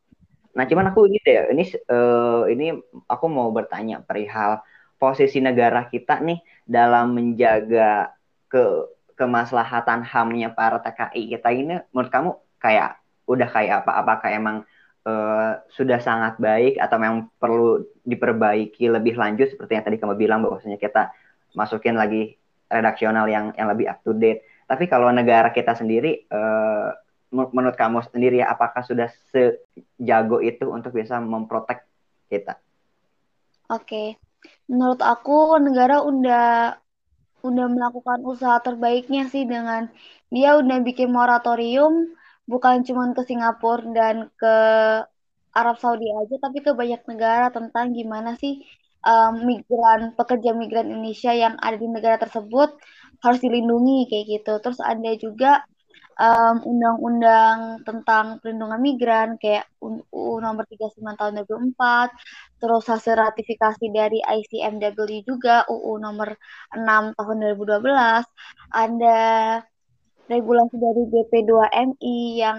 Nah, 0.54 0.66
cuman 0.66 0.90
aku 0.90 1.06
ini 1.10 1.18
deh, 1.22 1.50
ini 1.54 1.64
uh, 1.90 2.46
ini 2.50 2.66
aku 3.06 3.26
mau 3.30 3.50
bertanya 3.54 4.02
perihal 4.02 4.62
posisi 5.04 5.36
negara 5.44 5.84
kita 5.92 6.24
nih 6.24 6.40
dalam 6.64 7.12
menjaga 7.12 8.16
ke 8.48 8.88
kemaslahatan 9.20 10.00
HAM-nya 10.00 10.56
para 10.56 10.80
TKI 10.80 11.36
kita 11.36 11.52
ini 11.52 11.76
menurut 11.92 12.08
kamu 12.08 12.30
kayak 12.56 12.96
udah 13.28 13.48
kayak 13.52 13.84
apa? 13.84 13.92
Apakah 14.00 14.28
emang 14.32 14.56
uh, 15.04 15.60
sudah 15.68 16.00
sangat 16.00 16.40
baik 16.40 16.80
atau 16.80 16.96
memang 16.96 17.28
perlu 17.36 17.84
diperbaiki 18.08 18.88
lebih 18.88 19.20
lanjut 19.20 19.52
seperti 19.52 19.76
yang 19.76 19.84
tadi 19.84 20.00
kamu 20.00 20.16
bilang 20.16 20.40
bahwasanya 20.40 20.80
kita 20.80 21.12
masukin 21.52 22.00
lagi 22.00 22.40
redaksional 22.72 23.28
yang 23.28 23.52
yang 23.60 23.68
lebih 23.68 23.92
up 23.92 24.00
to 24.00 24.16
date. 24.16 24.40
Tapi 24.64 24.88
kalau 24.88 25.12
negara 25.12 25.52
kita 25.52 25.76
sendiri 25.76 26.24
uh, 26.32 26.96
menurut 27.28 27.76
kamu 27.76 28.00
sendiri 28.08 28.40
ya 28.40 28.56
apakah 28.56 28.80
sudah 28.80 29.12
sejago 29.28 30.40
itu 30.40 30.64
untuk 30.72 30.96
bisa 30.96 31.20
memprotek 31.20 31.84
kita? 32.32 32.56
Oke 33.68 34.16
menurut 34.70 35.00
aku 35.12 35.32
negara 35.66 35.94
udah 36.10 36.42
udah 37.48 37.66
melakukan 37.74 38.20
usaha 38.32 38.56
terbaiknya 38.66 39.20
sih 39.32 39.44
dengan 39.52 39.82
dia 40.34 40.48
udah 40.60 40.78
bikin 40.86 41.08
moratorium 41.12 41.92
bukan 42.50 42.76
cuma 42.86 43.04
ke 43.16 43.22
Singapura 43.28 43.84
dan 43.98 44.16
ke 44.40 44.54
Arab 45.54 45.76
Saudi 45.82 46.06
aja 46.10 46.34
tapi 46.44 46.58
ke 46.66 46.70
banyak 46.80 47.02
negara 47.10 47.46
tentang 47.56 47.86
gimana 47.94 48.34
sih 48.42 48.52
um, 49.06 49.32
migran 49.48 50.00
pekerja 50.18 50.50
migran 50.56 50.90
Indonesia 50.90 51.30
yang 51.30 51.54
ada 51.60 51.76
di 51.78 51.86
negara 51.86 52.16
tersebut 52.18 52.74
harus 53.22 53.40
dilindungi 53.44 54.10
kayak 54.10 54.24
gitu. 54.34 54.52
Terus 54.64 54.80
ada 54.82 55.10
juga 55.16 55.50
undang-undang 56.62 57.58
um, 57.78 57.82
tentang 57.82 58.38
perlindungan 58.38 58.78
migran 58.78 59.28
kayak 59.38 59.66
UU 59.82 60.38
nomor 60.38 60.62
39 60.70 61.02
tahun 61.18 61.42
2004, 61.42 62.62
terus 62.62 62.84
hasil 62.86 63.14
ratifikasi 63.18 63.86
dari 63.90 64.22
ICMW 64.22 65.26
juga 65.26 65.66
UU 65.66 65.98
nomor 65.98 66.38
6 66.70 67.18
tahun 67.18 67.36
2012, 67.58 68.22
ada 68.70 69.20
regulasi 70.30 70.76
dari 70.78 71.02
BP2MI 71.10 72.18
yang 72.38 72.58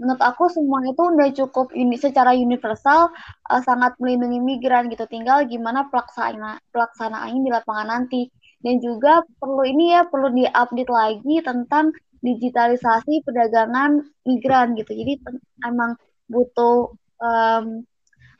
menurut 0.00 0.22
aku 0.24 0.48
semua 0.48 0.82
itu 0.82 1.02
udah 1.02 1.28
cukup 1.30 1.70
ini 1.76 1.94
secara 2.00 2.32
universal 2.32 3.12
uh, 3.50 3.62
sangat 3.62 3.94
melindungi 4.00 4.40
migran 4.40 4.88
gitu. 4.88 5.04
Tinggal 5.06 5.46
gimana 5.46 5.86
pelaksana 5.92 6.58
pelaksanaannya 6.72 7.40
di 7.44 7.50
lapangan 7.52 7.88
nanti. 7.88 8.22
Dan 8.62 8.78
juga 8.78 9.26
perlu 9.42 9.66
ini 9.66 9.90
ya 9.90 10.06
perlu 10.06 10.30
diupdate 10.30 10.90
lagi 10.90 11.36
tentang 11.42 11.90
digitalisasi 12.22 13.26
perdagangan 13.26 14.06
migran 14.22 14.78
gitu 14.78 14.94
jadi 14.94 15.18
emang 15.66 15.98
butuh 16.30 16.94
um, 17.18 17.82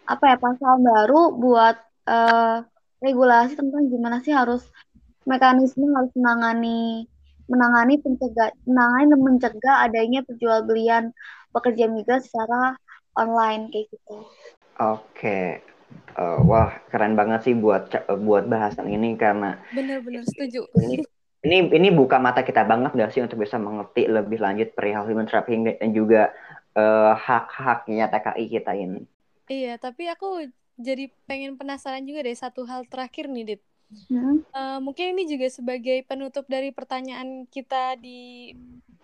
apa 0.06 0.24
ya 0.34 0.36
pasal 0.38 0.82
baru 0.82 1.34
buat 1.34 1.76
uh, 2.06 2.62
regulasi 3.02 3.58
tentang 3.58 3.90
gimana 3.90 4.22
sih 4.22 4.34
harus 4.34 4.62
mekanisme 5.26 5.86
harus 5.94 6.10
menangani 6.14 7.06
menangani 7.50 7.98
pencegah 7.98 8.54
menangani 8.66 9.06
dan 9.10 9.20
mencegah 9.20 9.76
adanya 9.86 10.20
perjualbelian 10.22 11.04
pekerja 11.50 11.90
migran 11.90 12.22
secara 12.22 12.78
online 13.18 13.68
kayak 13.68 13.92
gitu. 13.92 14.16
Oke. 14.80 15.60
Uh, 16.16 16.40
wah, 16.48 16.72
keren 16.88 17.12
banget 17.12 17.44
sih 17.44 17.54
buat 17.56 17.92
buat 18.24 18.48
bahasan 18.48 18.88
ini 18.88 19.12
karena 19.20 19.60
benar-benar 19.76 20.24
setuju. 20.24 20.64
Ini, 20.72 21.04
ini 21.42 21.66
ini 21.74 21.88
buka 21.90 22.22
mata 22.22 22.46
kita 22.46 22.62
banget 22.62 22.94
gak 22.94 23.10
sih 23.10 23.22
untuk 23.22 23.42
bisa 23.42 23.58
mengerti 23.58 24.06
lebih 24.06 24.38
lanjut 24.38 24.70
perihal 24.78 25.06
human 25.10 25.26
trafficking 25.26 25.66
dan 25.66 25.90
juga 25.90 26.30
uh, 26.78 27.18
hak-haknya 27.18 28.06
TKI 28.06 28.44
kita 28.46 28.72
ini. 28.78 29.02
Iya, 29.50 29.74
tapi 29.76 30.06
aku 30.06 30.46
jadi 30.78 31.10
pengen 31.26 31.58
penasaran 31.58 32.06
juga 32.06 32.22
deh 32.22 32.38
satu 32.38 32.62
hal 32.64 32.86
terakhir 32.86 33.26
nih, 33.26 33.44
Dit. 33.54 33.62
Hmm. 34.08 34.40
Uh, 34.54 34.78
mungkin 34.80 35.12
ini 35.12 35.28
juga 35.28 35.50
sebagai 35.52 36.00
penutup 36.08 36.48
dari 36.48 36.72
pertanyaan 36.72 37.44
kita 37.50 38.00
di 38.00 38.54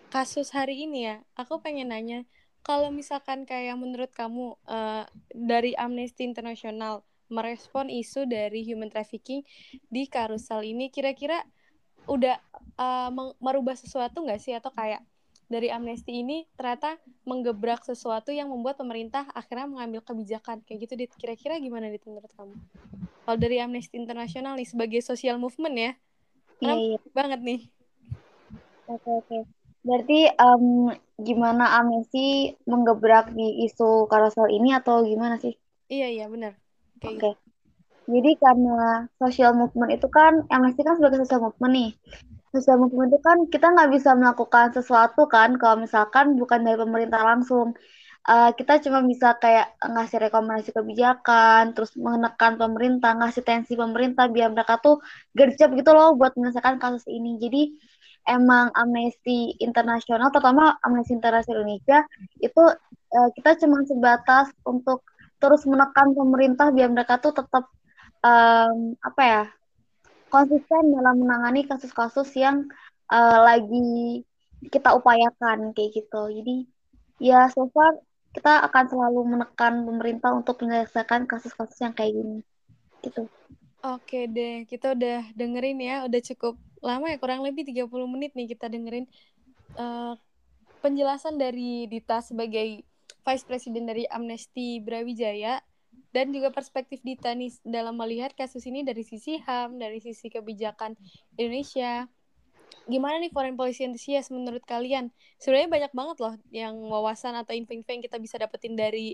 kasus 0.09 0.49
hari 0.49 0.89
ini 0.89 1.11
ya. 1.11 1.15
Aku 1.37 1.61
pengen 1.61 1.93
nanya, 1.93 2.25
kalau 2.65 2.89
misalkan 2.89 3.45
kayak 3.45 3.77
menurut 3.77 4.09
kamu 4.15 4.57
uh, 4.65 5.05
dari 5.35 5.77
Amnesty 5.77 6.25
International 6.25 7.05
merespon 7.29 7.93
isu 7.93 8.25
dari 8.25 8.65
human 8.65 8.89
trafficking 8.89 9.45
di 9.91 10.09
karusel 10.09 10.65
ini, 10.65 10.89
kira-kira 10.89 11.45
udah 12.09 12.35
uh, 12.81 13.09
merubah 13.37 13.77
sesuatu 13.77 14.25
nggak 14.25 14.41
sih? 14.41 14.57
Atau 14.57 14.73
kayak 14.73 15.05
dari 15.49 15.69
amnesti 15.69 16.25
ini 16.25 16.45
ternyata 16.57 16.97
menggebrak 17.25 17.85
sesuatu 17.85 18.33
yang 18.33 18.49
membuat 18.49 18.81
pemerintah 18.81 19.29
akhirnya 19.37 19.69
mengambil 19.69 20.01
kebijakan. 20.01 20.65
Kayak 20.65 20.89
gitu 20.89 20.93
dit. 21.05 21.11
Kira-kira 21.13 21.61
gimana 21.61 21.87
dit 21.93 22.01
menurut 22.03 22.33
kamu? 22.33 22.57
Kalau 23.29 23.37
dari 23.37 23.61
amnesti 23.61 23.93
internasional 23.93 24.57
nih 24.57 24.65
sebagai 24.65 25.05
social 25.05 25.37
movement 25.37 25.77
ya 25.77 25.91
iya, 26.59 26.75
iya. 26.75 26.97
banget 27.13 27.39
nih? 27.45 27.59
Oke 28.89 29.09
oke. 29.09 29.37
Berarti 29.79 30.27
um, 30.35 30.91
gimana 31.21 31.79
amnesti 31.79 32.57
menggebrak 32.67 33.31
di 33.31 33.63
isu 33.69 34.09
karusel 34.11 34.51
ini 34.51 34.75
atau 34.75 35.05
gimana 35.05 35.39
sih? 35.39 35.55
Iya 35.87 36.07
iya 36.09 36.25
benar. 36.27 36.59
Oke. 36.99 37.15
okay. 37.15 37.31
gitu. 37.31 37.48
Jadi 38.09 38.31
karena 38.41 39.05
social 39.21 39.53
movement 39.53 39.93
itu 39.93 40.07
kan 40.09 40.41
amnesti 40.49 40.81
kan 40.81 40.97
sebagai 40.97 41.21
social 41.21 41.45
movement 41.45 41.73
nih 41.77 41.91
Social 42.49 42.81
movement 42.81 43.13
itu 43.13 43.19
kan 43.21 43.37
kita 43.45 43.67
nggak 43.77 43.89
bisa 43.93 44.17
melakukan 44.17 44.73
sesuatu 44.73 45.29
kan 45.29 45.53
kalau 45.61 45.85
misalkan 45.85 46.33
bukan 46.33 46.65
dari 46.65 46.77
pemerintah 46.81 47.21
langsung. 47.21 47.77
Uh, 48.29 48.51
kita 48.53 48.77
cuma 48.85 49.01
bisa 49.05 49.37
kayak 49.41 49.73
ngasih 49.81 50.17
rekomendasi 50.29 50.69
kebijakan, 50.75 51.73
terus 51.73 51.93
menekan 51.97 52.59
pemerintah, 52.61 53.15
ngasih 53.17 53.41
tensi 53.41 53.73
pemerintah 53.73 54.29
biar 54.29 54.53
mereka 54.53 54.77
tuh 54.81 55.01
gercep 55.33 55.71
gitu 55.73 55.93
loh 55.93 56.13
buat 56.17 56.35
menyelesaikan 56.37 56.77
kasus 56.81 57.05
ini. 57.09 57.37
Jadi 57.41 57.73
emang 58.29 58.69
Amnesty 58.75 59.57
Internasional, 59.61 60.29
terutama 60.29 60.77
Amnesty 60.85 61.17
Internasional 61.17 61.63
Indonesia, 61.65 62.05
itu 62.43 62.63
uh, 63.13 63.29
kita 63.33 63.61
cuma 63.65 63.81
sebatas 63.85 64.51
untuk 64.65 65.05
terus 65.41 65.63
menekan 65.69 66.13
pemerintah 66.13 66.69
biar 66.73 66.89
mereka 66.91 67.17
tuh 67.21 67.33
tetap 67.33 67.71
um, 68.23 68.95
apa 68.99 69.21
ya 69.23 69.43
konsisten 70.29 70.93
dalam 70.93 71.25
menangani 71.25 71.65
kasus-kasus 71.65 72.29
yang 72.37 72.69
uh, 73.09 73.39
lagi 73.43 74.23
kita 74.69 74.93
upayakan 74.93 75.73
kayak 75.73 76.03
gitu. 76.03 76.21
Jadi 76.29 76.55
ya 77.19 77.49
so 77.51 77.67
far 77.73 77.97
kita 78.29 78.61
akan 78.69 78.85
selalu 78.85 79.19
menekan 79.35 79.83
pemerintah 79.83 80.31
untuk 80.37 80.61
menyelesaikan 80.61 81.25
kasus-kasus 81.25 81.79
yang 81.81 81.93
kayak 81.97 82.13
gini. 82.13 82.39
Gitu. 83.01 83.25
Oke 83.79 84.27
deh, 84.27 84.67
kita 84.67 84.91
udah 84.91 85.23
dengerin 85.33 85.79
ya, 85.79 85.95
udah 86.03 86.19
cukup 86.19 86.59
lama 86.83 87.07
ya, 87.09 87.17
kurang 87.17 87.47
lebih 87.47 87.63
30 87.63 87.87
menit 88.11 88.35
nih 88.35 88.51
kita 88.51 88.67
dengerin 88.67 89.07
uh, 89.79 90.19
penjelasan 90.83 91.39
dari 91.39 91.87
Dita 91.87 92.19
sebagai 92.19 92.83
Vice 93.23 93.45
President 93.47 93.87
dari 93.87 94.03
Amnesty 94.07 94.83
Brawijaya 94.83 95.63
dan 96.09 96.33
juga 96.33 96.49
perspektif 96.49 97.01
Dita 97.05 97.33
nih 97.33 97.53
dalam 97.61 97.97
melihat 97.97 98.33
kasus 98.33 98.65
ini 98.65 98.81
dari 98.81 99.05
sisi 99.05 99.37
HAM, 99.41 99.77
dari 99.77 100.01
sisi 100.01 100.29
kebijakan 100.29 100.97
Indonesia. 101.37 102.09
Gimana 102.89 103.21
nih 103.21 103.29
foreign 103.29 103.53
policy 103.53 103.85
enthusiast 103.85 104.33
menurut 104.33 104.65
kalian? 104.65 105.13
Sebenarnya 105.37 105.69
banyak 105.69 105.91
banget 105.93 106.17
loh 106.21 106.35
yang 106.49 106.73
wawasan 106.89 107.37
atau 107.37 107.53
info-info 107.53 107.89
yang 107.93 108.03
kita 108.05 108.17
bisa 108.17 108.41
dapetin 108.41 108.73
dari 108.73 109.13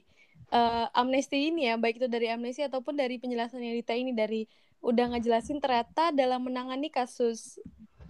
uh, 0.56 0.88
amnesti 0.96 1.52
ini 1.52 1.68
ya, 1.68 1.76
baik 1.76 2.00
itu 2.00 2.08
dari 2.08 2.32
amnesti 2.32 2.64
ataupun 2.68 2.96
dari 2.96 3.20
penjelasan 3.20 3.60
yang 3.60 3.76
Dita 3.76 3.96
ini 3.96 4.16
dari 4.16 4.48
udah 4.80 5.18
ngejelasin 5.18 5.60
ternyata 5.60 6.14
dalam 6.16 6.46
menangani 6.46 6.94
kasus 6.94 7.60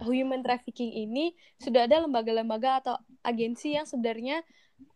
human 0.04 0.44
trafficking 0.44 0.92
ini 0.92 1.32
sudah 1.56 1.88
ada 1.88 2.04
lembaga-lembaga 2.04 2.84
atau 2.84 2.94
agensi 3.24 3.74
yang 3.74 3.88
sebenarnya 3.88 4.44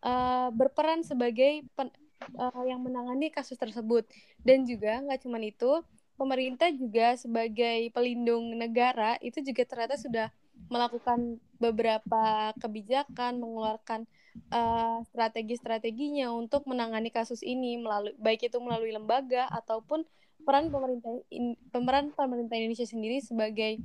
uh, 0.05 0.53
berperan 0.53 1.01
sebagai 1.01 1.65
pen, 1.73 1.89
uh, 2.37 2.63
yang 2.65 2.81
menangani 2.81 3.33
kasus 3.33 3.57
tersebut. 3.57 4.05
Dan 4.41 4.63
juga 4.65 5.01
nggak 5.01 5.25
cuma 5.25 5.41
itu 5.41 5.81
pemerintah 6.21 6.69
juga 6.69 7.17
sebagai 7.17 7.89
pelindung 7.89 8.53
negara 8.53 9.17
itu 9.25 9.41
juga 9.41 9.65
ternyata 9.65 9.97
sudah 9.97 10.27
melakukan 10.69 11.41
beberapa 11.57 12.53
kebijakan 12.61 13.41
mengeluarkan 13.41 14.05
uh, 14.53 15.01
strategi-strateginya 15.09 16.29
untuk 16.29 16.69
menangani 16.69 17.09
kasus 17.09 17.41
ini 17.41 17.81
melalui 17.81 18.13
baik 18.21 18.45
itu 18.45 18.57
melalui 18.61 18.93
lembaga 18.93 19.49
ataupun 19.49 20.05
peran 20.45 20.69
pemerintah 20.69 21.09
in, 21.33 21.57
pemeran 21.73 22.13
pemerintah 22.13 22.57
Indonesia 22.57 22.85
sendiri 22.85 23.21
sebagai 23.21 23.81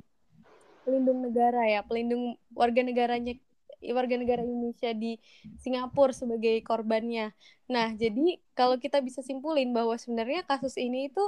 pelindung 0.85 1.25
negara 1.25 1.65
ya 1.67 1.81
pelindung 1.83 2.37
warga 2.53 2.81
negaranya 2.85 3.35
warga 3.93 4.15
negara 4.17 4.41
Indonesia 4.41 4.91
di 4.93 5.21
Singapura 5.61 6.13
sebagai 6.13 6.59
korbannya. 6.65 7.33
Nah, 7.69 7.93
jadi 7.93 8.41
kalau 8.57 8.81
kita 8.81 9.01
bisa 9.03 9.21
simpulin 9.21 9.71
bahwa 9.75 9.95
sebenarnya 9.95 10.43
kasus 10.45 10.75
ini 10.79 11.11
itu 11.11 11.23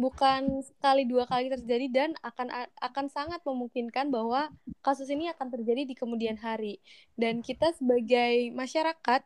bukan 0.00 0.64
sekali 0.64 1.04
dua 1.04 1.28
kali 1.28 1.52
terjadi 1.52 1.86
dan 1.92 2.10
akan 2.24 2.48
akan 2.80 3.06
sangat 3.12 3.44
memungkinkan 3.44 4.08
bahwa 4.08 4.48
kasus 4.80 5.12
ini 5.12 5.28
akan 5.28 5.52
terjadi 5.52 5.84
di 5.84 5.92
kemudian 5.92 6.40
hari. 6.40 6.80
Dan 7.20 7.44
kita 7.44 7.76
sebagai 7.76 8.48
masyarakat 8.56 9.20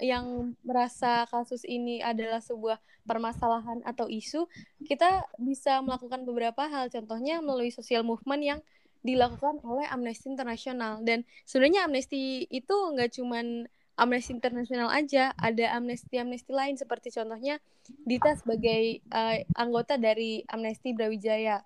yang 0.00 0.56
merasa 0.64 1.28
kasus 1.28 1.60
ini 1.68 2.00
adalah 2.00 2.40
sebuah 2.40 2.80
permasalahan 3.04 3.84
atau 3.84 4.08
isu, 4.08 4.48
kita 4.88 5.28
bisa 5.36 5.84
melakukan 5.84 6.24
beberapa 6.24 6.64
hal. 6.64 6.88
Contohnya 6.88 7.44
melalui 7.44 7.68
social 7.68 8.00
movement 8.00 8.40
yang 8.40 8.60
dilakukan 9.04 9.60
oleh 9.62 9.84
Amnesty 9.92 10.32
International. 10.32 11.04
Dan 11.04 11.28
sebenarnya 11.44 11.86
Amnesty 11.86 12.48
itu 12.48 12.72
nggak 12.72 13.20
cuman 13.20 13.68
Amnesty 13.94 14.34
International 14.34 14.90
aja 14.90 15.30
ada 15.36 15.76
Amnesty 15.76 16.16
Amnesty 16.16 16.50
lain. 16.50 16.74
Seperti 16.74 17.12
contohnya 17.12 17.60
Dita 17.84 18.32
sebagai 18.34 19.04
uh, 19.12 19.38
anggota 19.54 20.00
dari 20.00 20.42
Amnesty 20.48 20.96
Brawijaya. 20.96 21.62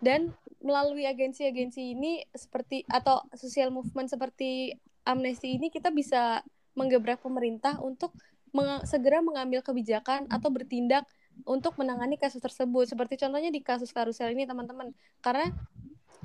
Dan 0.00 0.32
melalui 0.64 1.04
agensi-agensi 1.04 1.94
ini 1.94 2.24
seperti 2.32 2.88
atau 2.88 3.22
social 3.36 3.68
movement 3.68 4.08
seperti 4.08 4.74
Amnesty 5.04 5.60
ini 5.60 5.68
kita 5.68 5.92
bisa 5.92 6.40
menggebrak 6.72 7.20
pemerintah 7.20 7.76
untuk 7.80 8.16
meng 8.50 8.82
segera 8.82 9.22
mengambil 9.22 9.62
kebijakan 9.62 10.26
atau 10.26 10.50
bertindak 10.50 11.06
untuk 11.44 11.76
menangani 11.76 12.16
kasus 12.16 12.42
tersebut. 12.42 12.88
Seperti 12.88 13.20
contohnya 13.20 13.52
di 13.52 13.60
kasus 13.62 13.92
karusel 13.94 14.32
ini 14.32 14.44
teman-teman. 14.44 14.92
Karena 15.22 15.48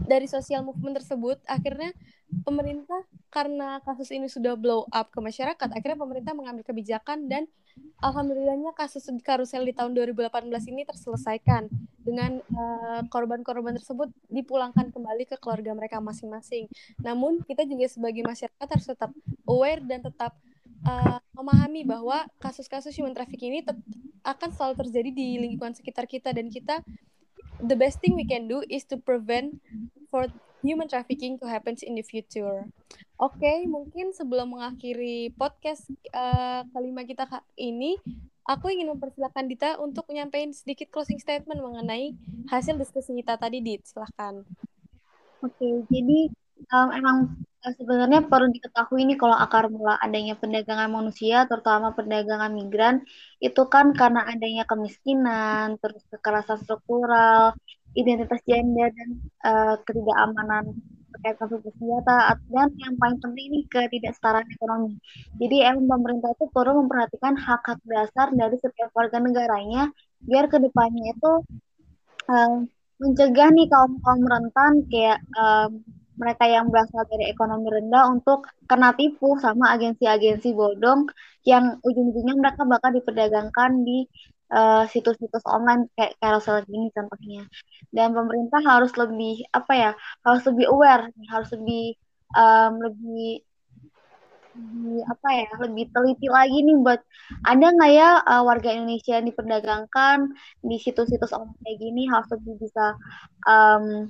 dari 0.04 0.28
sosial 0.28 0.68
movement 0.68 1.00
tersebut 1.00 1.40
akhirnya 1.48 1.96
pemerintah 2.44 3.00
karena 3.32 3.80
kasus 3.86 4.12
ini 4.12 4.28
sudah 4.28 4.60
blow 4.60 4.84
up 4.92 5.08
ke 5.14 5.20
masyarakat 5.24 5.70
akhirnya 5.72 6.00
pemerintah 6.00 6.34
mengambil 6.36 6.68
kebijakan 6.68 7.32
dan 7.32 7.48
alhamdulillahnya 8.04 8.72
kasus 8.76 9.08
karusel 9.24 9.64
di 9.64 9.74
tahun 9.76 9.96
2018 9.96 10.32
ini 10.72 10.84
terselesaikan 10.88 11.68
dengan 12.06 12.40
uh, 12.54 13.02
korban-korban 13.10 13.76
tersebut 13.76 14.14
dipulangkan 14.30 14.94
kembali 14.94 15.26
ke 15.26 15.36
keluarga 15.42 15.74
mereka 15.74 15.98
masing-masing. 16.00 16.70
Namun 17.02 17.42
kita 17.44 17.66
juga 17.66 17.90
sebagai 17.90 18.22
masyarakat 18.22 18.68
harus 18.70 18.88
tetap 18.88 19.12
aware 19.50 19.82
dan 19.82 20.06
tetap 20.06 20.38
uh, 20.86 21.20
memahami 21.34 21.82
bahwa 21.84 22.30
kasus-kasus 22.38 22.94
human 22.94 23.18
trafficking 23.18 23.58
ini 23.58 23.62
akan 24.22 24.50
selalu 24.54 24.86
terjadi 24.86 25.10
di 25.12 25.28
lingkungan 25.42 25.74
sekitar 25.74 26.06
kita 26.06 26.30
dan 26.30 26.48
kita 26.54 26.86
the 27.62 27.76
best 27.76 28.00
thing 28.00 28.16
we 28.16 28.26
can 28.28 28.48
do 28.48 28.64
is 28.68 28.84
to 28.92 28.98
prevent 28.98 29.62
for 30.12 30.28
human 30.66 30.90
trafficking 30.90 31.38
to 31.40 31.46
happen 31.46 31.78
in 31.86 31.96
the 31.96 32.06
future. 32.06 32.66
Oke, 33.16 33.40
okay, 33.40 33.64
mungkin 33.70 34.12
sebelum 34.12 34.58
mengakhiri 34.58 35.32
podcast 35.40 35.88
uh, 36.12 36.68
kelima 36.76 37.08
kita 37.08 37.30
ini, 37.56 37.96
aku 38.44 38.74
ingin 38.74 38.92
mempersilahkan 38.92 39.46
Dita 39.48 39.70
untuk 39.80 40.10
menyampaikan 40.12 40.52
sedikit 40.52 40.92
closing 40.92 41.22
statement 41.22 41.64
mengenai 41.64 42.18
hasil 42.52 42.76
diskusi 42.76 43.16
kita 43.24 43.40
tadi, 43.40 43.64
Dit. 43.64 43.88
Silahkan. 43.88 44.44
Oke, 45.40 45.54
okay, 45.56 45.74
jadi 45.88 46.34
um, 46.74 46.90
emang 47.00 47.18
eh, 47.66 47.74
sebenarnya 47.78 48.20
perlu 48.32 48.48
diketahui 48.56 49.00
ini 49.06 49.14
kalau 49.22 49.36
akar 49.36 49.68
mula 49.68 49.96
adanya 50.06 50.34
perdagangan 50.40 50.90
manusia, 50.92 51.46
terutama 51.50 51.92
perdagangan 51.98 52.52
migran, 52.54 52.96
itu 53.42 53.62
kan 53.74 53.92
karena 53.94 54.22
adanya 54.32 54.64
kemiskinan, 54.70 55.78
terus 55.82 56.04
kekerasan 56.12 56.60
struktural, 56.64 57.54
identitas 57.96 58.42
gender 58.44 58.92
dan 58.92 59.10
uh, 59.48 59.76
ketidakamanan 59.88 60.76
terkait 61.16 61.36
konflik 61.40 61.64
bersenjata 61.64 62.36
dan 62.52 62.70
yang 62.76 62.96
paling 63.00 63.20
penting 63.24 63.46
ini 63.48 63.60
ketidaksetaraan 63.72 64.48
ekonomi. 64.52 65.00
Jadi 65.40 65.56
emang 65.64 65.88
pemerintah 65.88 66.36
itu 66.36 66.46
perlu 66.52 66.84
memperhatikan 66.84 67.40
hak-hak 67.40 67.80
dasar 67.88 68.36
dari 68.36 68.60
setiap 68.60 68.92
warga 68.92 69.24
negaranya 69.24 69.96
biar 70.28 70.52
ke 70.52 70.60
depannya 70.60 71.16
itu 71.16 71.32
uh, 72.28 72.68
mencegah 73.00 73.50
nih 73.56 73.68
kaum 73.72 73.92
kaum 74.04 74.22
rentan 74.28 74.74
kayak 74.92 75.24
um, 75.40 75.80
mereka 76.16 76.44
yang 76.48 76.72
berasal 76.72 77.04
dari 77.08 77.32
ekonomi 77.32 77.68
rendah 77.72 78.12
untuk 78.12 78.48
kena 78.70 78.92
tipu 78.96 79.36
sama 79.40 79.76
agensi-agensi 79.76 80.52
bodong 80.56 81.08
yang 81.46 81.78
ujung-ujungnya 81.86 82.36
mereka 82.40 82.62
bakal 82.66 82.90
diperdagangkan 82.96 83.72
di 83.88 84.08
eh, 84.52 84.84
situs-situs 84.92 85.44
online 85.48 85.92
kayak 85.98 86.18
carousel 86.22 86.64
gini 86.66 86.90
contohnya. 86.96 87.44
Dan 87.94 88.12
pemerintah 88.18 88.62
harus 88.64 88.92
lebih 88.96 89.46
apa 89.54 89.74
ya, 89.74 89.92
harus 90.26 90.44
lebih 90.50 90.66
aware, 90.72 91.12
harus 91.32 91.50
lebih 91.56 91.96
um, 92.36 92.74
lebih 92.82 93.46
apa 95.12 95.28
ya 95.36 95.52
lebih 95.68 95.92
teliti 95.92 96.28
lagi 96.32 96.64
nih 96.64 96.80
buat 96.80 97.04
ada 97.44 97.66
nggak 97.76 97.92
ya 97.92 98.10
uh, 98.24 98.44
warga 98.48 98.72
Indonesia 98.72 99.20
yang 99.20 99.28
diperdagangkan 99.28 100.32
di 100.64 100.80
situs-situs 100.80 101.36
online 101.36 101.60
kayak 101.60 101.80
gini 101.84 102.08
harus 102.08 102.30
lebih 102.32 102.54
bisa 102.64 102.96
um, 103.44 104.08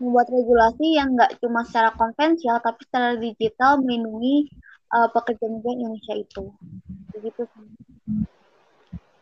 membuat 0.00 0.32
regulasi 0.32 0.96
yang 0.96 1.12
nggak 1.14 1.36
cuma 1.44 1.62
secara 1.68 1.92
konvensional 1.94 2.58
tapi 2.64 2.80
secara 2.88 3.20
digital 3.20 3.78
melindungi 3.84 4.48
uh, 4.90 5.08
pekerja 5.12 5.46
migran 5.46 5.78
Indonesia 5.78 6.14
itu. 6.16 6.42
Begitu. 7.14 7.44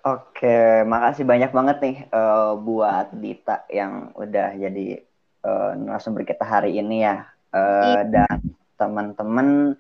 Oke, 0.07 0.87
makasih 0.87 1.27
banyak 1.27 1.51
banget 1.53 1.77
nih 1.83 1.97
uh, 2.15 2.55
buat 2.57 3.13
Dita 3.13 3.67
yang 3.69 4.15
udah 4.15 4.57
jadi 4.57 5.03
uh, 5.45 5.75
narasumber 5.77 6.25
kita 6.25 6.47
hari 6.47 6.79
ini 6.79 7.05
ya. 7.05 7.27
Uh, 7.49 8.05
dan 8.05 8.45
teman-teman 8.77 9.73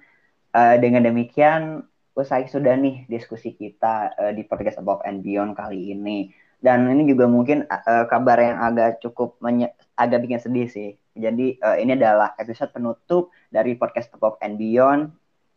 uh, 0.57 0.77
dengan 0.81 1.05
demikian 1.05 1.85
usai 2.19 2.51
sudah 2.51 2.75
nih 2.75 3.07
diskusi 3.07 3.55
kita 3.55 4.11
uh, 4.19 4.33
di 4.35 4.43
podcast 4.43 4.83
Above 4.83 5.07
and 5.07 5.23
Beyond 5.23 5.55
kali 5.55 5.95
ini. 5.95 6.35
Dan 6.59 6.91
ini 6.91 7.07
juga 7.07 7.31
mungkin 7.31 7.63
uh, 7.71 8.05
kabar 8.11 8.39
yang 8.43 8.59
agak 8.59 8.99
cukup 8.99 9.39
agak 9.95 10.19
bikin 10.27 10.43
sedih 10.43 10.67
sih. 10.67 10.91
Jadi 11.15 11.59
uh, 11.63 11.79
ini 11.79 11.95
adalah 11.95 12.35
episode 12.39 12.71
penutup 12.75 13.31
dari 13.51 13.79
podcast 13.79 14.11
Above 14.15 14.39
and 14.43 14.59
Beyond 14.59 15.11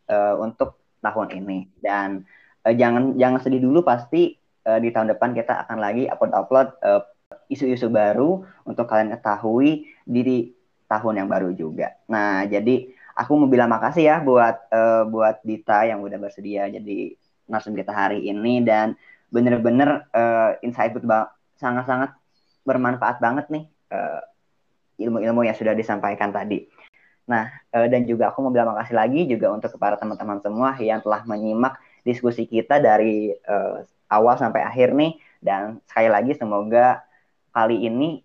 uh, 0.10 0.38
untuk 0.38 0.78
tahun 1.02 1.34
ini. 1.42 1.70
Dan 1.82 2.26
uh, 2.66 2.74
jangan 2.74 3.18
jangan 3.18 3.40
sedih 3.42 3.62
dulu 3.62 3.82
pasti 3.82 4.38
uh, 4.70 4.78
di 4.78 4.94
tahun 4.94 5.14
depan 5.18 5.34
kita 5.34 5.66
akan 5.66 5.78
lagi 5.82 6.06
upload-upload 6.06 6.68
uh, 6.86 7.02
isu-isu 7.50 7.90
baru 7.90 8.46
untuk 8.64 8.86
kalian 8.86 9.14
ketahui 9.18 9.90
di 10.06 10.54
tahun 10.86 11.24
yang 11.24 11.30
baru 11.32 11.56
juga. 11.56 11.96
Nah, 12.12 12.44
jadi 12.46 12.92
aku 13.16 13.32
mau 13.36 13.50
bilang 13.50 13.72
makasih 13.72 14.08
ya 14.08 14.18
buat 14.20 14.72
uh, 14.72 15.04
buat 15.08 15.44
Dita 15.44 15.88
yang 15.88 16.04
udah 16.04 16.20
bersedia 16.20 16.68
jadi 16.68 17.16
narasumber 17.52 17.84
kita 17.84 17.94
hari 17.94 18.20
ini 18.28 18.64
dan 18.64 18.96
bener-bener 19.32 20.06
uh, 20.12 20.60
insightful 20.62 21.02
banget, 21.02 21.32
sangat-sangat 21.58 22.12
bermanfaat 22.68 23.18
banget 23.24 23.48
nih 23.50 23.66
uh, 23.90 24.22
ilmu-ilmu 25.02 25.48
yang 25.48 25.58
sudah 25.58 25.74
disampaikan 25.74 26.30
tadi. 26.30 26.68
Nah, 27.26 27.48
uh, 27.72 27.88
dan 27.88 28.04
juga 28.04 28.30
aku 28.30 28.44
mau 28.44 28.52
bilang 28.52 28.76
makasih 28.76 28.94
lagi 28.94 29.22
juga 29.26 29.50
untuk 29.56 29.72
kepada 29.74 29.96
teman-teman 29.98 30.44
semua 30.44 30.76
yang 30.78 31.00
telah 31.00 31.24
menyimak 31.24 31.80
diskusi 32.04 32.44
kita 32.46 32.78
dari 32.84 33.32
uh, 33.48 33.82
awal 34.12 34.36
sampai 34.36 34.62
akhir 34.68 34.92
nih. 34.92 35.16
Dan 35.42 35.82
sekali 35.90 36.10
lagi 36.12 36.32
semoga 36.38 37.02
kali 37.56 37.88
ini 37.88 38.22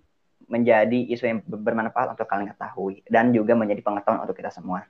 menjadi 0.46 1.10
isu 1.10 1.24
yang 1.26 1.40
bermanfaat 1.42 2.14
untuk 2.14 2.26
kalian 2.28 2.54
ketahui 2.54 3.02
dan 3.10 3.34
juga 3.34 3.58
menjadi 3.58 3.82
pengetahuan 3.82 4.22
untuk 4.22 4.36
kita 4.38 4.50
semua. 4.54 4.86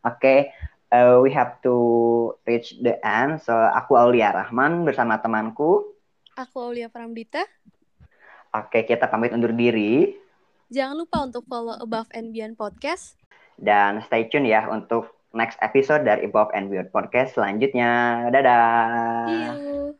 Oke, 0.00 0.50
uh, 0.92 1.18
we 1.22 1.30
have 1.32 1.58
to 1.62 1.74
reach 2.44 2.76
the 2.82 2.98
end. 3.02 3.40
So, 3.42 3.54
aku 3.54 3.96
Aulia 3.96 4.34
Rahman 4.34 4.84
bersama 4.84 5.18
temanku. 5.18 5.86
Aku 6.36 6.56
Aulia 6.70 6.90
Pramdita. 6.90 7.42
Oke, 8.50 8.82
kita 8.82 9.06
pamit 9.06 9.30
undur 9.30 9.54
diri. 9.54 10.14
Jangan 10.70 11.02
lupa 11.02 11.26
untuk 11.26 11.46
follow 11.46 11.74
Above 11.78 12.10
and 12.14 12.30
Beyond 12.30 12.54
Podcast. 12.58 13.18
Dan 13.58 14.02
stay 14.06 14.30
tune 14.30 14.46
ya 14.46 14.66
untuk 14.70 15.10
next 15.34 15.58
episode 15.62 16.06
dari 16.06 16.26
Above 16.26 16.50
and 16.54 16.70
Beyond 16.70 16.90
Podcast 16.90 17.38
selanjutnya. 17.38 18.26
Dadah. 18.30 19.26
See 19.26 19.42
you. 19.46 19.99